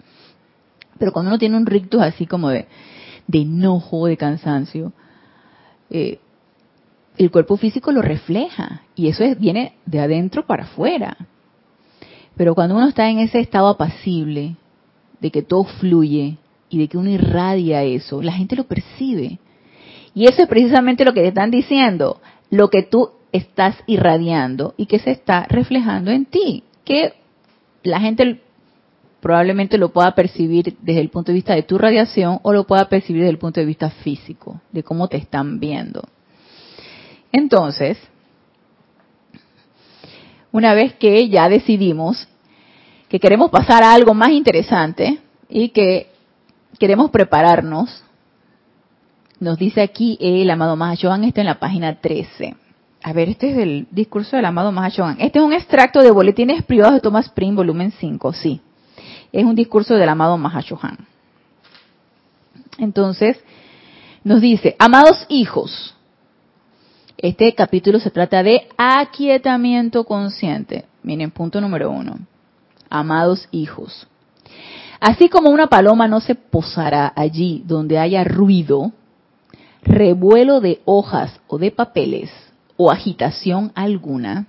[0.99, 2.67] Pero cuando uno tiene un rictus así como de,
[3.29, 4.93] de enojo, de cansancio,
[5.91, 6.19] eh,
[7.17, 11.17] el cuerpo físico lo refleja y eso es, viene de adentro para afuera.
[12.37, 14.57] Pero cuando uno está en ese estado apacible,
[15.21, 16.37] de que todo fluye
[16.69, 19.39] y de que uno irradia eso, la gente lo percibe.
[20.15, 22.21] Y eso es precisamente lo que te están diciendo,
[22.51, 27.15] lo que tú estás irradiando y que se está reflejando en ti, que
[27.83, 28.41] la gente
[29.21, 32.89] probablemente lo pueda percibir desde el punto de vista de tu radiación o lo pueda
[32.89, 36.03] percibir desde el punto de vista físico, de cómo te están viendo.
[37.33, 37.99] Entonces,
[40.55, 42.29] una vez que ya decidimos
[43.09, 46.13] que queremos pasar a algo más interesante y que
[46.79, 48.05] queremos prepararnos
[49.41, 52.55] nos dice aquí el amado Mahashohan, esto en la página 13.
[53.03, 55.17] A ver, este es el discurso del amado Mahashohan.
[55.19, 58.61] Este es un extracto de Boletines Privados de Thomas Prim, volumen 5, sí.
[59.33, 60.99] Es un discurso del amado Mahashohan.
[62.79, 63.43] Entonces,
[64.23, 65.94] nos dice, amados hijos,
[67.19, 70.85] este capítulo se trata de aquietamiento consciente.
[71.03, 72.19] Miren, punto número uno.
[72.91, 74.07] Amados hijos.
[75.01, 78.93] Así como una paloma no se posará allí donde haya ruido,
[79.83, 82.31] revuelo de hojas o de papeles
[82.77, 84.47] o agitación alguna,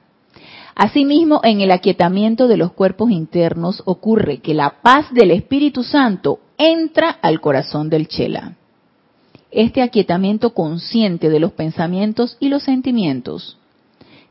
[0.76, 6.40] asimismo en el aquietamiento de los cuerpos internos ocurre que la paz del Espíritu Santo
[6.58, 8.54] entra al corazón del chela.
[9.56, 13.58] Este aquietamiento consciente de los pensamientos y los sentimientos,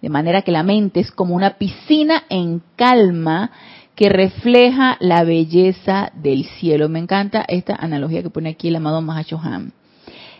[0.01, 3.51] de manera que la mente es como una piscina en calma
[3.97, 6.89] que refleja la belleza del cielo.
[6.89, 9.73] Me encanta esta analogía que pone aquí el amado Mahachohan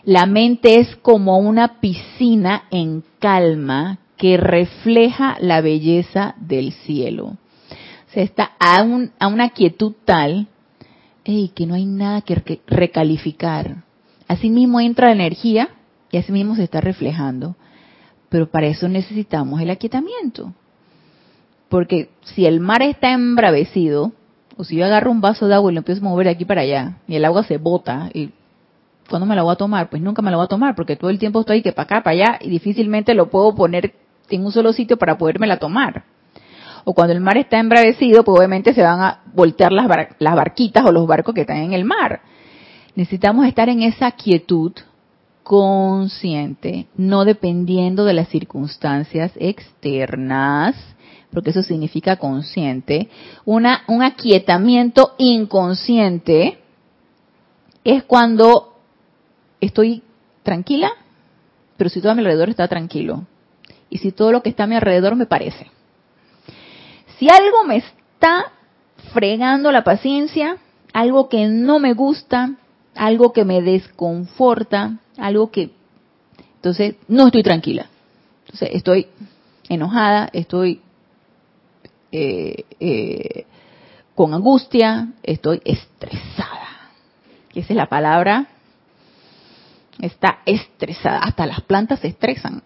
[0.05, 7.37] la mente es como una piscina en calma que refleja la belleza del cielo.
[8.13, 8.85] Se está a,
[9.19, 10.47] a una quietud tal
[11.25, 13.83] y que no hay nada que recalificar.
[14.27, 15.69] Así mismo entra la energía
[16.11, 17.55] y así mismo se está reflejando.
[18.29, 20.53] Pero para eso necesitamos el aquietamiento.
[21.69, 24.11] Porque si el mar está embravecido,
[24.57, 26.45] o si yo agarro un vaso de agua y lo empiezo a mover de aquí
[26.45, 28.31] para allá, y el agua se bota, y
[29.09, 29.89] ¿cuándo me la voy a tomar?
[29.89, 32.03] Pues nunca me la voy a tomar, porque todo el tiempo estoy que para acá,
[32.03, 33.93] para allá, y difícilmente lo puedo poner
[34.29, 36.03] en un solo sitio para la tomar.
[36.83, 39.87] O cuando el mar está embravecido, pues obviamente se van a voltear las,
[40.19, 42.21] las barquitas o los barcos que están en el mar.
[42.95, 44.71] Necesitamos estar en esa quietud
[45.43, 50.75] consciente, no dependiendo de las circunstancias externas,
[51.31, 53.09] porque eso significa consciente,
[53.45, 53.65] un
[54.01, 56.57] aquietamiento inconsciente
[57.83, 58.79] es cuando
[59.59, 60.01] estoy
[60.43, 60.91] tranquila,
[61.77, 63.25] pero si todo a mi alrededor está tranquilo,
[63.89, 65.69] y si todo lo que está a mi alrededor me parece.
[67.19, 68.51] Si algo me está
[69.13, 70.57] fregando la paciencia,
[70.93, 72.55] algo que no me gusta,
[72.95, 75.71] algo que me desconforta, algo que...
[76.55, 77.87] Entonces, no estoy tranquila.
[78.45, 79.07] Entonces, estoy
[79.69, 80.81] enojada, estoy
[82.11, 83.45] eh, eh,
[84.15, 86.91] con angustia, estoy estresada.
[87.53, 88.47] esa es la palabra.
[89.99, 91.19] Está estresada.
[91.19, 92.63] Hasta las plantas se estresan.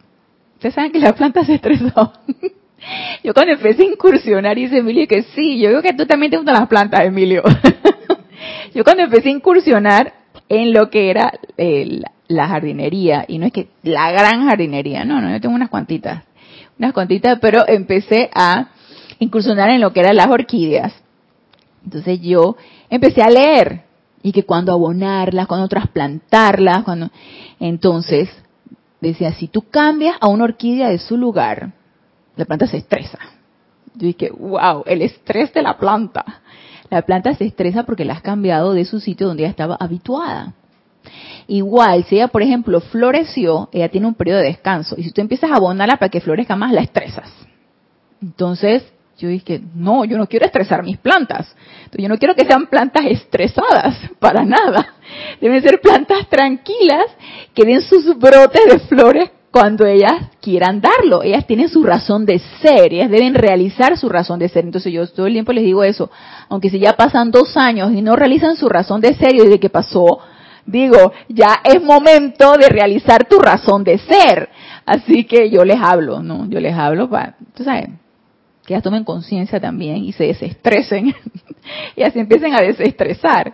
[0.53, 1.89] Ustedes saben que las plantas se estresan.
[3.23, 6.37] yo cuando empecé a incursionar, dice Emilio que sí, yo veo que tú también te
[6.37, 7.43] gustan las plantas, Emilio.
[8.73, 10.18] yo cuando empecé a incursionar
[10.49, 11.31] en lo que era
[12.27, 16.23] la jardinería, y no es que la gran jardinería, no, no, yo tengo unas cuantitas,
[16.77, 18.69] unas cuantitas, pero empecé a
[19.19, 20.93] incursionar en lo que eran las orquídeas.
[21.83, 22.55] Entonces yo
[22.89, 23.83] empecé a leer
[24.21, 27.09] y que cuando abonarlas, cuando trasplantarlas, cuando
[27.59, 28.29] entonces
[29.01, 31.71] decía, si tú cambias a una orquídea de su lugar,
[32.35, 33.19] la planta se estresa.
[33.95, 36.41] Yo dije, wow, el estrés de la planta.
[36.89, 40.53] La planta se estresa porque la has cambiado de su sitio donde ella estaba habituada.
[41.47, 44.95] Igual, si ella, por ejemplo, floreció, ella tiene un periodo de descanso.
[44.97, 47.31] Y si tú empiezas a abonarla para que florezca más, la estresas.
[48.21, 48.83] Entonces,
[49.17, 51.53] yo dije, no, yo no quiero estresar mis plantas.
[51.91, 54.93] Yo no quiero que sean plantas estresadas, para nada.
[55.41, 57.05] Deben ser plantas tranquilas
[57.53, 61.23] que den sus brotes de flores cuando ellas quieran darlo.
[61.23, 64.65] Ellas tienen su razón de ser, ellas deben realizar su razón de ser.
[64.65, 66.09] Entonces yo todo el tiempo les digo eso,
[66.49, 69.59] aunque si ya pasan dos años y no realizan su razón de ser y desde
[69.59, 70.19] que pasó,
[70.65, 74.49] digo, ya es momento de realizar tu razón de ser.
[74.85, 76.47] Así que yo les hablo, ¿no?
[76.49, 77.89] Yo les hablo para, tú sabes,
[78.65, 81.15] que ya tomen conciencia también y se desestresen
[81.95, 83.53] y así empiecen a desestresar.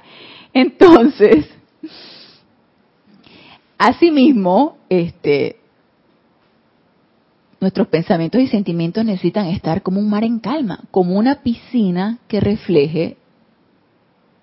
[0.53, 1.45] Entonces,
[3.77, 5.57] asimismo, este,
[7.65, 12.39] nuestros pensamientos y sentimientos necesitan estar como un mar en calma, como una piscina que
[12.39, 13.17] refleje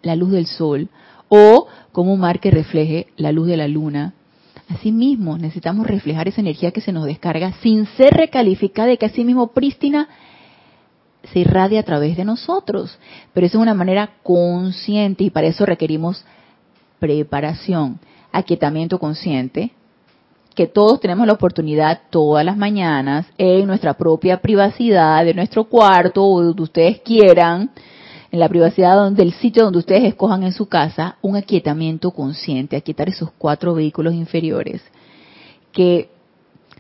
[0.03, 0.89] la luz del sol
[1.29, 4.15] o como un mar que refleje la luz de la luna.
[4.69, 9.53] Asimismo, necesitamos reflejar esa energía que se nos descarga sin ser recalificada y que asimismo
[9.53, 10.09] prístina
[11.33, 12.99] se irradia a través de nosotros.
[13.33, 16.25] Pero eso es una manera consciente y para eso requerimos
[16.99, 18.01] preparación,
[18.33, 19.71] aquietamiento consciente,
[20.55, 26.25] que todos tenemos la oportunidad todas las mañanas en nuestra propia privacidad, de nuestro cuarto
[26.25, 27.71] o donde ustedes quieran,
[28.31, 33.09] en la privacidad del sitio donde ustedes escojan en su casa, un aquietamiento consciente, aquietar
[33.09, 34.83] esos cuatro vehículos inferiores
[35.73, 36.09] que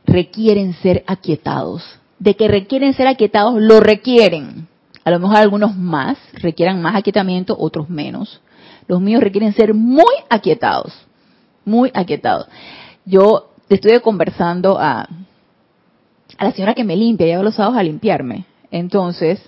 [0.06, 1.82] requieren ser aquietados
[2.22, 4.68] de que requieren ser aquietados, lo requieren.
[5.02, 8.40] A lo mejor algunos más requieran más aquietamiento, otros menos.
[8.86, 10.92] Los míos requieren ser muy aquietados,
[11.64, 12.46] muy aquietados.
[13.04, 15.08] Yo estoy conversando a,
[16.38, 18.44] la señora que me limpia, lleva los sábados a limpiarme.
[18.70, 19.40] Entonces,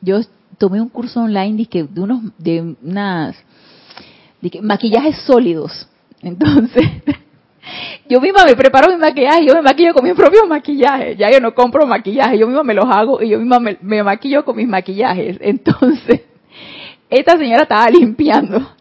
[0.00, 0.20] yo
[0.58, 3.36] tomé un curso online de, de unos, de unas,
[4.62, 5.88] maquillajes sólidos.
[6.22, 6.84] Entonces,
[8.08, 11.40] yo misma me preparo mi maquillaje, yo me maquillo con mis propios maquillajes, ya yo
[11.40, 14.68] no compro maquillaje, yo misma me los hago y yo misma me maquillo con mis
[14.68, 15.38] maquillajes.
[15.40, 16.22] Entonces,
[17.10, 18.76] esta señora estaba limpiando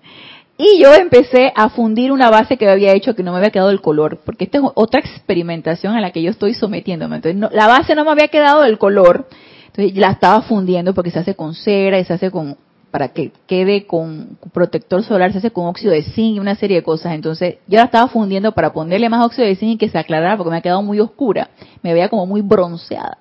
[0.58, 3.72] y yo empecé a fundir una base que había hecho que no me había quedado
[3.72, 7.18] el color, porque esta es otra experimentación a la que yo estoy sometiéndome.
[7.18, 9.28] Entonces, la base no me había quedado el color,
[9.68, 12.58] entonces la estaba fundiendo porque se hace con cera y se hace con
[12.96, 16.78] para que quede con protector solar, se hace con óxido de zinc y una serie
[16.78, 17.14] de cosas.
[17.14, 20.38] Entonces, yo la estaba fundiendo para ponerle más óxido de zinc y que se aclarara
[20.38, 21.50] porque me ha quedado muy oscura.
[21.84, 23.18] Me veía como muy bronceada.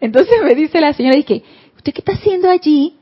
[0.00, 1.42] Entonces me dice la señora, dice,
[1.76, 2.97] ¿usted qué está haciendo allí?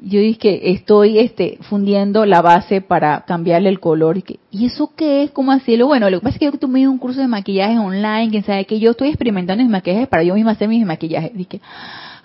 [0.00, 4.18] Yo dije, estoy este, fundiendo la base para cambiarle el color.
[4.50, 5.30] Y, eso qué es?
[5.32, 5.80] ¿Cómo así?
[5.82, 8.64] Bueno, lo que pasa es que yo tomé un curso de maquillaje online, quién sabe
[8.64, 11.34] que yo estoy experimentando mis maquillajes para yo misma hacer mis maquillajes.
[11.34, 11.60] Dije,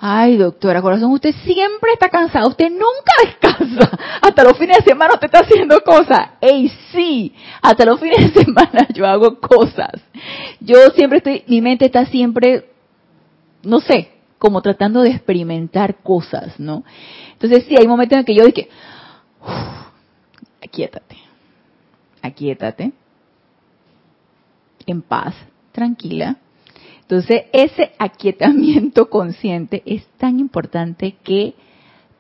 [0.06, 3.90] Ay, doctora, corazón, usted siempre está cansado, usted nunca descansa.
[4.22, 6.32] Hasta los fines de semana usted está haciendo cosas.
[6.42, 9.94] Ey, sí, hasta los fines de semana yo hago cosas.
[10.60, 12.66] Yo siempre estoy, mi mente está siempre,
[13.64, 14.10] no sé,
[14.40, 16.84] como tratando de experimentar cosas, ¿no?
[17.44, 18.70] Entonces sí, hay momentos en que yo dije,
[20.64, 21.18] aquíétate,
[22.22, 22.94] aquíétate,
[24.86, 25.36] en paz,
[25.72, 26.38] tranquila,
[27.04, 31.54] entonces, ese aquietamiento consciente es tan importante que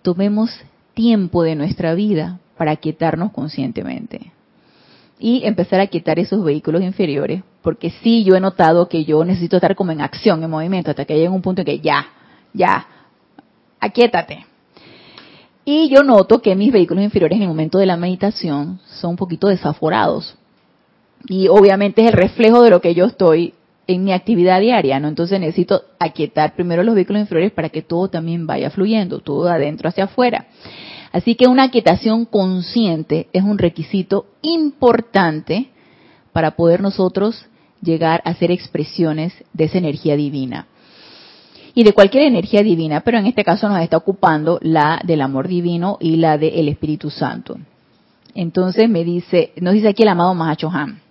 [0.01, 0.51] tomemos
[0.93, 4.31] tiempo de nuestra vida para aquietarnos conscientemente
[5.17, 9.55] y empezar a quietar esos vehículos inferiores, porque sí yo he notado que yo necesito
[9.55, 12.05] estar como en acción, en movimiento, hasta que llegue un punto en que ya,
[12.53, 12.85] ya,
[13.79, 14.45] aquietate.
[15.65, 19.15] Y yo noto que mis vehículos inferiores en el momento de la meditación son un
[19.15, 20.35] poquito desaforados.
[21.27, 23.53] Y obviamente es el reflejo de lo que yo estoy
[23.87, 25.07] en mi actividad diaria, ¿no?
[25.07, 29.51] Entonces necesito aquietar primero los vehículos inferiores para que todo también vaya fluyendo, todo de
[29.51, 30.47] adentro hacia afuera.
[31.11, 35.69] Así que una aquietación consciente es un requisito importante
[36.31, 37.45] para poder nosotros
[37.81, 40.67] llegar a hacer expresiones de esa energía divina.
[41.75, 45.47] Y de cualquier energía divina, pero en este caso nos está ocupando la del amor
[45.47, 47.57] divino y la del Espíritu Santo.
[48.35, 51.01] Entonces me dice, nos dice aquí el amado Mahachohan.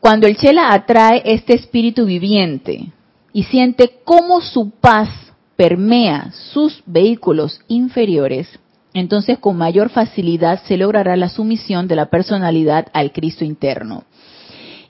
[0.00, 2.92] Cuando el Chela atrae este espíritu viviente
[3.32, 5.08] y siente cómo su paz
[5.56, 8.48] permea sus vehículos inferiores,
[8.94, 14.04] entonces con mayor facilidad se logrará la sumisión de la personalidad al Cristo interno.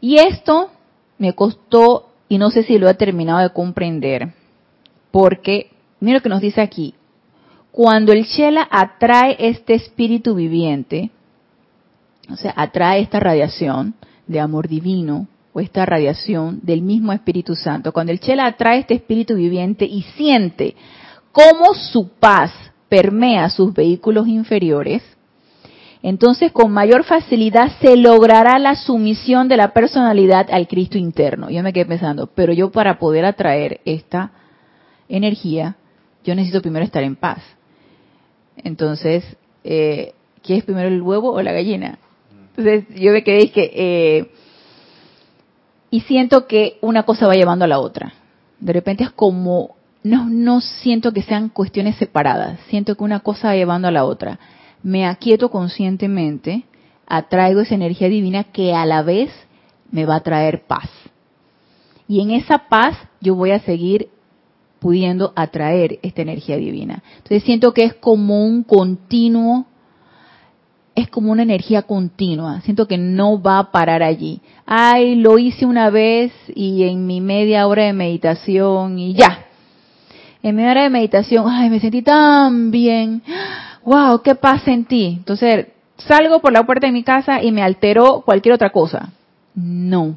[0.00, 0.70] Y esto
[1.18, 4.34] me costó, y no sé si lo he terminado de comprender,
[5.10, 6.94] porque, mira lo que nos dice aquí,
[7.70, 11.10] cuando el Chela atrae este espíritu viviente,
[12.30, 13.94] o sea, atrae esta radiación,
[14.28, 18.94] de amor divino o esta radiación del mismo Espíritu Santo, cuando el Chela atrae este
[18.94, 20.76] espíritu viviente y siente
[21.32, 22.52] cómo su paz
[22.88, 25.02] permea sus vehículos inferiores,
[26.02, 31.50] entonces con mayor facilidad se logrará la sumisión de la personalidad al Cristo interno.
[31.50, 34.30] Yo me quedé pensando, pero yo para poder atraer esta
[35.08, 35.76] energía,
[36.24, 37.42] yo necesito primero estar en paz.
[38.56, 39.24] Entonces,
[39.64, 41.98] eh, ¿qué es primero el huevo o la gallina?
[42.56, 43.70] Entonces yo me quedé que...
[43.74, 44.30] Eh,
[45.90, 48.12] y siento que una cosa va llevando a la otra.
[48.60, 53.48] De repente es como, no, no siento que sean cuestiones separadas, siento que una cosa
[53.48, 54.38] va llevando a la otra.
[54.82, 56.64] Me aquieto conscientemente,
[57.06, 59.30] atraigo esa energía divina que a la vez
[59.90, 60.88] me va a traer paz.
[62.06, 64.08] Y en esa paz yo voy a seguir
[64.78, 67.02] pudiendo atraer esta energía divina.
[67.16, 69.66] Entonces siento que es como un continuo
[70.98, 72.60] es como una energía continua.
[72.62, 74.40] Siento que no va a parar allí.
[74.66, 79.46] Ay, lo hice una vez y en mi media hora de meditación y ya.
[80.42, 83.22] En mi hora de meditación, ay, me sentí tan bien.
[83.84, 85.14] Wow, qué paz sentí.
[85.18, 89.10] Entonces, salgo por la puerta de mi casa y me alteró cualquier otra cosa.
[89.54, 90.16] No.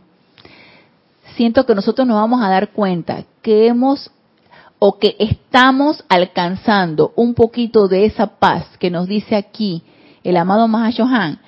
[1.36, 4.12] Siento que nosotros nos vamos a dar cuenta que hemos
[4.80, 9.84] o que estamos alcanzando un poquito de esa paz que nos dice aquí
[10.24, 11.40] el amado Mahashohan,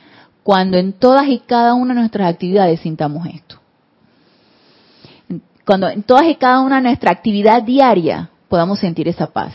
[0.43, 3.57] cuando en todas y cada una de nuestras actividades sintamos esto.
[5.65, 9.53] Cuando en todas y cada una de nuestra actividad diaria podamos sentir esa paz.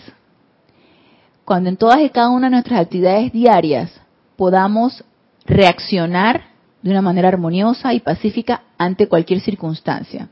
[1.49, 3.91] Cuando en todas y cada una de nuestras actividades diarias
[4.37, 5.03] podamos
[5.47, 6.43] reaccionar
[6.83, 10.29] de una manera armoniosa y pacífica ante cualquier circunstancia.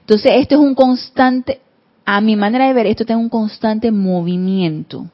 [0.00, 1.62] Entonces, esto es un constante,
[2.04, 5.06] a mi manera de ver, esto tiene un constante movimiento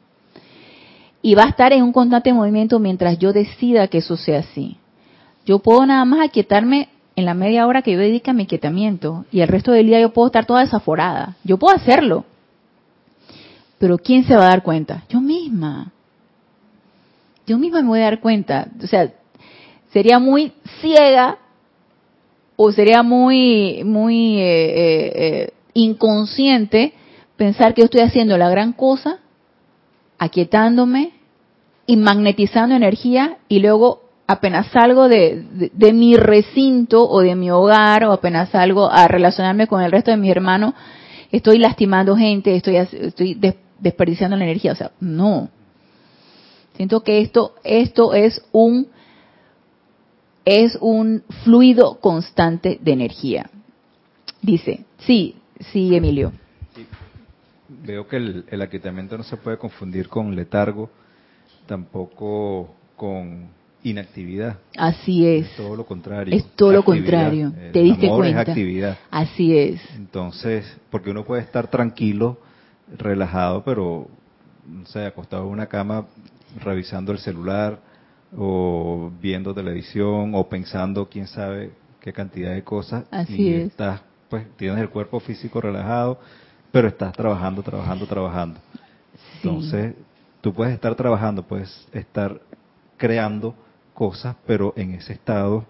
[1.23, 4.77] y va a estar en un constante movimiento mientras yo decida que eso sea así.
[5.47, 9.25] Yo puedo nada más aquietarme en la media hora que yo dedique a mi aquietamiento
[9.31, 11.37] y el resto del día yo puedo estar toda desaforada.
[11.45, 12.25] Yo puedo hacerlo.
[13.79, 15.05] Pero ¿quién se va a dar cuenta?
[15.09, 15.93] Yo misma.
[17.47, 18.69] Yo misma me voy a dar cuenta.
[18.83, 19.13] O sea,
[19.93, 21.39] sería muy ciega
[22.57, 26.93] o sería muy, muy eh, eh, eh, inconsciente
[27.37, 29.19] pensar que yo estoy haciendo la gran cosa
[30.19, 31.13] aquietándome
[31.87, 38.13] y magnetizando energía y luego apenas salgo de, mi recinto o de mi hogar o
[38.13, 40.75] apenas salgo a relacionarme con el resto de mis hermanos,
[41.31, 43.35] estoy lastimando gente, estoy, estoy
[43.79, 44.73] desperdiciando la energía.
[44.73, 45.49] O sea, no.
[46.77, 48.89] Siento que esto, esto es un,
[50.45, 53.51] es un fluido constante de energía.
[54.41, 55.37] Dice, sí,
[55.73, 56.33] sí, Emilio
[57.69, 60.91] veo que el, el, aquietamiento no se puede confundir con letargo,
[61.67, 63.49] tampoco con
[63.83, 64.59] inactividad.
[64.77, 65.55] Así es.
[65.57, 66.35] todo lo contrario.
[66.35, 67.53] Es todo lo contrario.
[67.73, 68.43] Te diste amor cuenta.
[68.43, 68.99] Es actividad.
[69.11, 69.81] Así es.
[69.97, 72.39] Entonces, porque uno puede estar tranquilo,
[72.97, 74.09] relajado, pero,
[74.67, 76.07] no sé, acostado en una cama
[76.63, 77.79] revisando el celular
[78.37, 83.05] o viendo televisión o pensando quién sabe qué cantidad de cosas.
[83.11, 83.67] Así y es.
[83.69, 86.19] Estás, pues, tienes el cuerpo físico relajado,
[86.73, 88.61] pero estás trabajando, trabajando, trabajando.
[89.37, 89.95] Entonces,
[90.41, 92.41] tú puedes estar trabajando, puedes estar
[92.97, 93.55] creando
[93.95, 95.65] cosas, pero en ese estado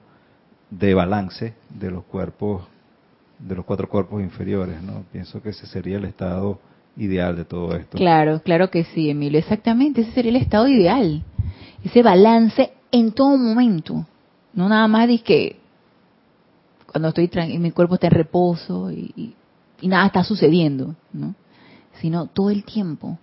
[0.71, 2.67] de balance de los cuerpos,
[3.39, 5.05] de los cuatro cuerpos inferiores, ¿no?
[5.13, 6.61] Pienso que ese sería el estado
[6.99, 7.97] ideal de todo esto.
[7.97, 11.23] Claro, claro que sí, Emilio, exactamente, ese sería el estado ideal,
[11.85, 14.07] ese balance en todo momento,
[14.53, 15.57] no nada más de que
[16.91, 19.35] cuando estoy mi cuerpo está en reposo y,
[19.81, 21.35] y nada está sucediendo, ¿no?
[22.01, 23.19] Sino todo el tiempo.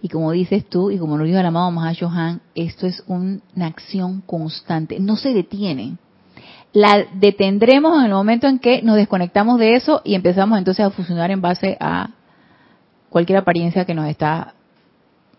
[0.00, 4.22] Y como dices tú, y como lo dijo el amado Johan, esto es una acción
[4.24, 5.96] constante, no se detiene.
[6.72, 10.90] La detendremos en el momento en que nos desconectamos de eso y empezamos entonces a
[10.90, 12.10] funcionar en base a
[13.10, 14.54] cualquier apariencia que nos está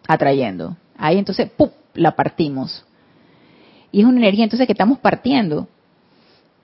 [0.08, 0.76] atrayendo.
[0.98, 2.86] Ahí entonces, ¡pum!, la partimos.
[3.92, 5.68] Y es una energía entonces que estamos partiendo.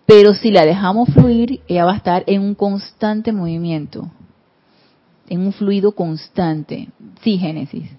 [0.06, 4.10] Pero si la dejamos fluir, ella va a estar en un constante movimiento
[5.30, 6.88] en un fluido constante.
[7.22, 7.89] Sí, Génesis.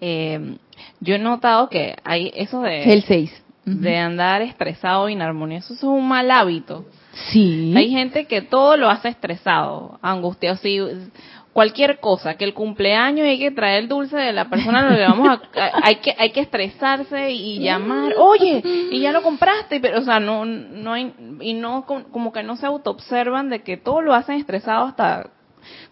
[0.00, 0.56] Eh,
[1.00, 3.42] yo he notado que hay eso de, el 6.
[3.64, 6.86] de andar estresado, inarmonioso, eso es un mal hábito.
[7.30, 7.74] Sí.
[7.76, 10.58] Hay gente que todo lo hace estresado, angustiado.
[11.52, 15.28] Cualquier cosa, que el cumpleaños hay que traer el dulce de la persona lo vamos
[15.28, 15.40] a,
[15.82, 18.62] hay que hay que estresarse y llamar, "Oye,
[18.92, 22.54] y ya lo compraste", pero o sea, no no hay y no como que no
[22.56, 25.30] se autoobservan de que todo lo hacen estresado hasta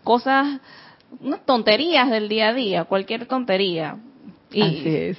[0.04, 0.60] cosas
[1.20, 3.96] unas tonterías del día a día, cualquier tontería.
[4.52, 5.18] Y, Así es.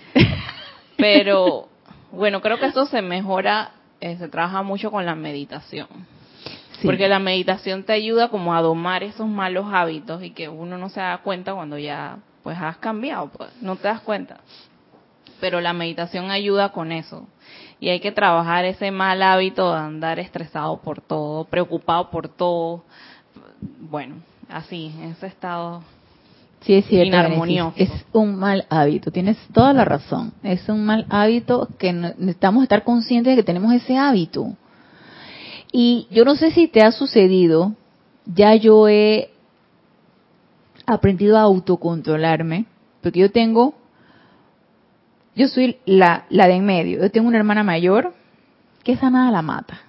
[0.97, 1.67] Pero
[2.11, 5.87] bueno, creo que eso se mejora, eh, se trabaja mucho con la meditación.
[6.83, 10.89] Porque la meditación te ayuda como a domar esos malos hábitos y que uno no
[10.89, 14.37] se da cuenta cuando ya pues has cambiado, pues no te das cuenta.
[15.39, 17.27] Pero la meditación ayuda con eso.
[17.79, 22.83] Y hay que trabajar ese mal hábito de andar estresado por todo, preocupado por todo.
[23.79, 24.15] Bueno,
[24.49, 25.81] así, en ese estado
[26.61, 27.07] Sí, es cierto.
[27.07, 27.73] Inarmonioso.
[27.77, 30.33] Es un mal hábito, tienes toda la razón.
[30.43, 34.55] Es un mal hábito que necesitamos estar conscientes de que tenemos ese hábito.
[35.71, 37.73] Y yo no sé si te ha sucedido,
[38.25, 39.31] ya yo he
[40.85, 42.65] aprendido a autocontrolarme,
[43.01, 43.75] porque yo tengo,
[45.35, 48.13] yo soy la, la de en medio, yo tengo una hermana mayor
[48.83, 49.81] que esa nada la mata.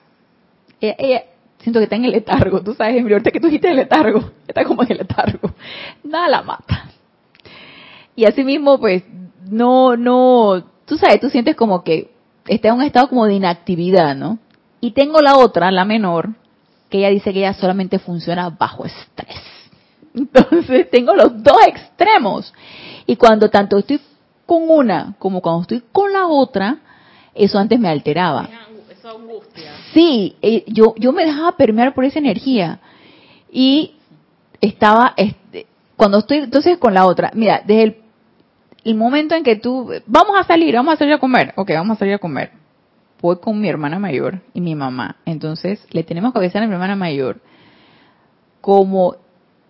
[0.80, 1.22] Ella,
[1.58, 4.64] siento que está en el letargo, tú sabes, ahorita que tú dijiste el letargo, está
[4.64, 5.52] como en el letargo,
[6.04, 6.90] nada la mata.
[8.14, 9.04] Y así mismo, pues,
[9.48, 12.10] no, no, tú sabes, tú sientes como que
[12.46, 14.38] está en un estado como de inactividad, ¿no?
[14.80, 16.30] Y tengo la otra, la menor,
[16.88, 19.36] que ella dice que ella solamente funciona bajo estrés.
[20.14, 22.52] Entonces tengo los dos extremos.
[23.06, 24.00] Y cuando tanto estoy
[24.46, 26.78] con una como cuando estoy con la otra,
[27.34, 28.48] eso antes me alteraba.
[29.92, 32.80] Sí, eh, yo, yo me dejaba permear por esa energía.
[33.50, 33.94] Y
[34.60, 37.96] estaba, este, cuando estoy entonces con la otra, mira, desde el,
[38.84, 41.96] el momento en que tú, vamos a salir, vamos a salir a comer, ok, vamos
[41.96, 42.50] a salir a comer
[43.20, 45.16] voy con mi hermana mayor y mi mamá.
[45.24, 47.40] Entonces, le tenemos que avisar a mi hermana mayor
[48.60, 49.16] como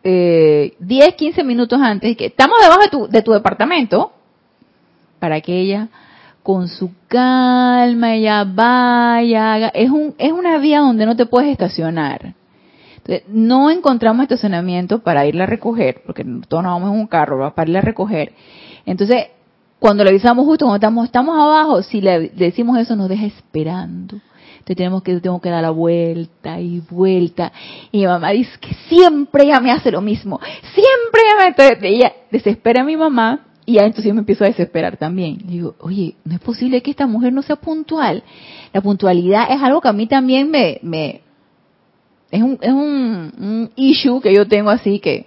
[0.03, 4.13] eh, 10, 15 minutos antes que estamos debajo de tu, de tu departamento
[5.19, 5.89] para que ella
[6.49, 9.69] con su calma ella vaya haga.
[9.69, 12.33] es un es una vía donde no te puedes estacionar
[12.97, 17.53] Entonces, no encontramos estacionamiento para irla a recoger porque todos nos vamos en un carro
[17.55, 18.33] para irla a recoger
[18.87, 19.27] entonces
[19.79, 24.17] cuando le avisamos justo cuando estamos, estamos abajo, si le decimos eso nos deja esperando.
[24.53, 27.53] Entonces tenemos que, tengo que dar la vuelta y vuelta.
[27.93, 30.41] Y mi mamá dice que siempre ella me hace lo mismo.
[30.75, 31.47] Siempre ella me...
[31.51, 35.37] Entonces ella desespera a mi mamá y ya entonces yo me empiezo a desesperar también.
[35.45, 38.23] Le digo, oye, no es posible que esta mujer no sea puntual.
[38.73, 40.79] La puntualidad es algo que a mí también me...
[40.81, 41.21] me
[42.31, 45.27] es un, es un, issue que yo tengo así que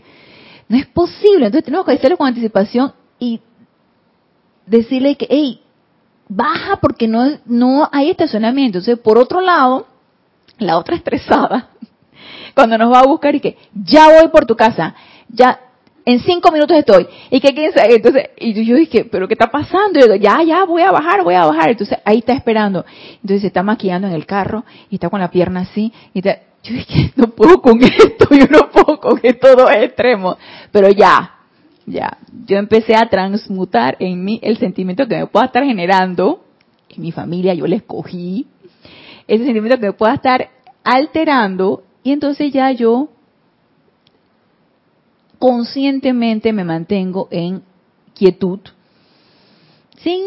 [0.68, 1.46] no es posible.
[1.46, 3.42] Entonces tenemos que hacerlo con anticipación y
[4.66, 5.62] decirle que, hey,
[6.28, 8.80] baja porque no, no hay estacionamiento.
[8.80, 9.86] Entonces, por otro lado,
[10.58, 11.70] la otra estresada,
[12.56, 14.96] cuando nos va a buscar y que, ya voy por tu casa,
[15.30, 15.60] ya,
[16.06, 17.08] en cinco minutos estoy.
[17.30, 20.00] Y que quién sabe, entonces, y yo dije, pero ¿qué está pasando?
[20.00, 21.70] Y yo ya, ya, voy a bajar, voy a bajar.
[21.70, 22.86] Entonces, ahí está esperando.
[23.16, 25.94] Entonces, se está maquillando en el carro y está con la pierna así.
[26.14, 26.32] Y yo
[26.64, 30.38] dije, no puedo con esto, yo no puedo con esto, todo es extremo.
[30.72, 31.36] Pero ya,
[31.86, 36.44] Ya, yo empecé a transmutar en mí el sentimiento que me pueda estar generando,
[36.90, 38.46] en mi familia yo le escogí,
[39.28, 40.50] ese sentimiento que me pueda estar
[40.84, 43.10] alterando, y entonces ya yo
[45.42, 47.64] conscientemente me mantengo en
[48.14, 48.60] quietud,
[49.98, 50.22] sin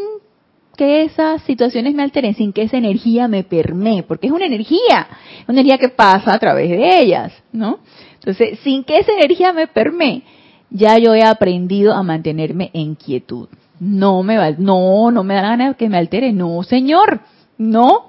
[0.77, 5.07] que esas situaciones me alteren, sin que esa energía me permee, porque es una energía,
[5.47, 7.79] una energía que pasa a través de ellas, ¿no?
[8.15, 10.25] Entonces, sin que esa energía me permee,
[10.69, 13.49] ya yo he aprendido a mantenerme en quietud.
[13.79, 17.21] No me va, no, no me da ganas que me altere, no, señor,
[17.57, 18.07] no.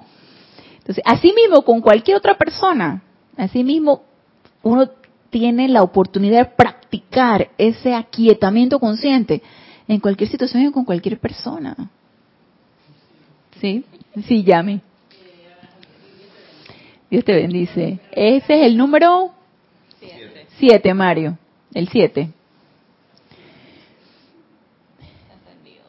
[0.78, 3.04] Entonces, así mismo con cualquier otra persona,
[3.36, 4.02] así mismo
[4.64, 4.90] uno
[5.38, 9.42] tiene la oportunidad de practicar ese aquietamiento consciente
[9.86, 11.76] en cualquier situación y con cualquier persona.
[13.60, 13.84] ¿Sí?
[14.26, 14.80] Sí, llame.
[17.10, 18.00] Dios te bendice.
[18.12, 19.30] Ese es el número
[20.58, 21.36] 7, Mario.
[21.74, 22.30] El 7.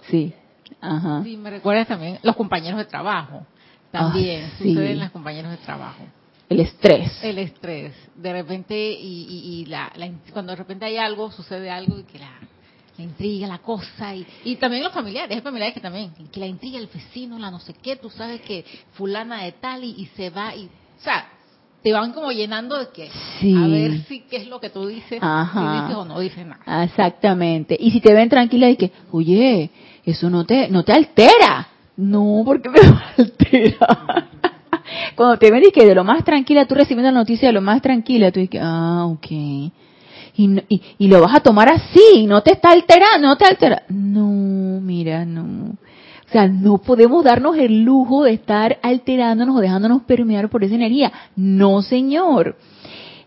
[0.10, 0.34] Sí.
[0.82, 1.24] Ajá.
[1.24, 3.46] Sí, me recuerdas también los compañeros de trabajo.
[3.92, 4.74] También Ah, sí.
[4.74, 6.04] suceden los compañeros de trabajo.
[6.50, 7.24] El estrés.
[7.24, 7.94] El estrés.
[8.16, 12.04] De repente, y, y- y la, la cuando de repente hay algo, sucede algo y
[12.04, 12.32] que la,
[12.98, 16.48] la intriga, la cosa, y, y también los familiares, hay familiares que también, que la
[16.48, 20.06] intriga, el vecino, la no sé qué, tú sabes que fulana de tal y, y
[20.16, 21.28] se va, y, o sea,
[21.84, 23.54] te van como llenando de que, Sí.
[23.56, 25.60] a ver si qué es lo que tú dices, Ajá.
[25.78, 26.62] si dices o no dices nada.
[26.66, 27.78] Ah, Exactamente.
[27.80, 29.70] Y si te ven tranquila y que, oye,
[30.06, 31.68] eso no te, no te altera.
[31.98, 34.28] No, porque me va a alterar.
[35.16, 37.62] Cuando te ven y que de lo más tranquila, tú recibiendo la noticia de lo
[37.62, 39.28] más tranquila, tú dices, ah, ok.
[39.30, 39.72] Y,
[40.70, 43.84] y, y lo vas a tomar así, no te está alterando, no te altera.
[43.90, 45.72] No, mira, no.
[46.28, 50.76] O sea, no podemos darnos el lujo de estar alterándonos o dejándonos permear por esa
[50.76, 51.12] energía.
[51.36, 52.58] No, señor.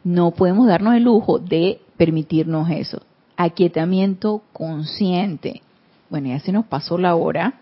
[0.05, 3.03] No podemos darnos el lujo de permitirnos eso.
[3.37, 5.63] Aquietamiento consciente.
[6.11, 7.55] Bueno, ya se nos pasó la hora,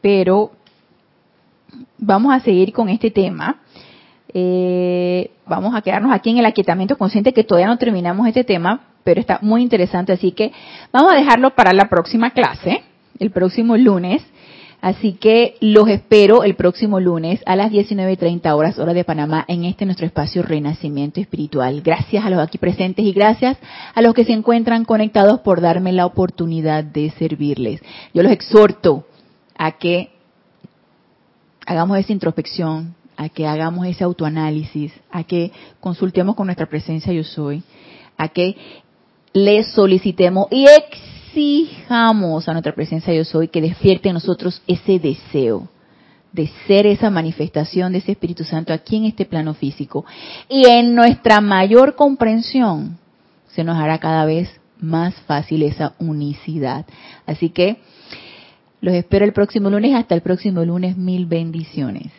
[0.00, 0.52] pero
[1.98, 3.60] vamos a seguir con este tema.
[4.34, 8.88] Eh, vamos a quedarnos aquí en el aquietamiento consciente, que todavía no terminamos este tema,
[9.04, 10.52] pero está muy interesante, así que
[10.92, 12.82] vamos a dejarlo para la próxima clase,
[13.18, 14.22] el próximo lunes.
[14.80, 19.64] Así que los espero el próximo lunes a las 19.30 horas, hora de Panamá, en
[19.64, 21.82] este nuestro espacio Renacimiento Espiritual.
[21.82, 23.56] Gracias a los aquí presentes y gracias
[23.94, 27.80] a los que se encuentran conectados por darme la oportunidad de servirles.
[28.12, 29.06] Yo los exhorto
[29.56, 30.11] a que
[31.66, 37.24] hagamos esa introspección, a que hagamos ese autoanálisis, a que consultemos con nuestra presencia yo
[37.24, 37.62] soy,
[38.16, 38.56] a que
[39.32, 45.68] le solicitemos y exijamos a nuestra presencia yo soy que despierte en nosotros ese deseo
[46.32, 50.04] de ser esa manifestación de ese Espíritu Santo aquí en este plano físico.
[50.48, 52.98] Y en nuestra mayor comprensión
[53.48, 54.48] se nos hará cada vez
[54.78, 56.86] más fácil esa unicidad.
[57.26, 57.76] Así que
[58.82, 59.94] los espero el próximo lunes.
[59.94, 60.96] Hasta el próximo lunes.
[60.98, 62.10] Mil bendiciones.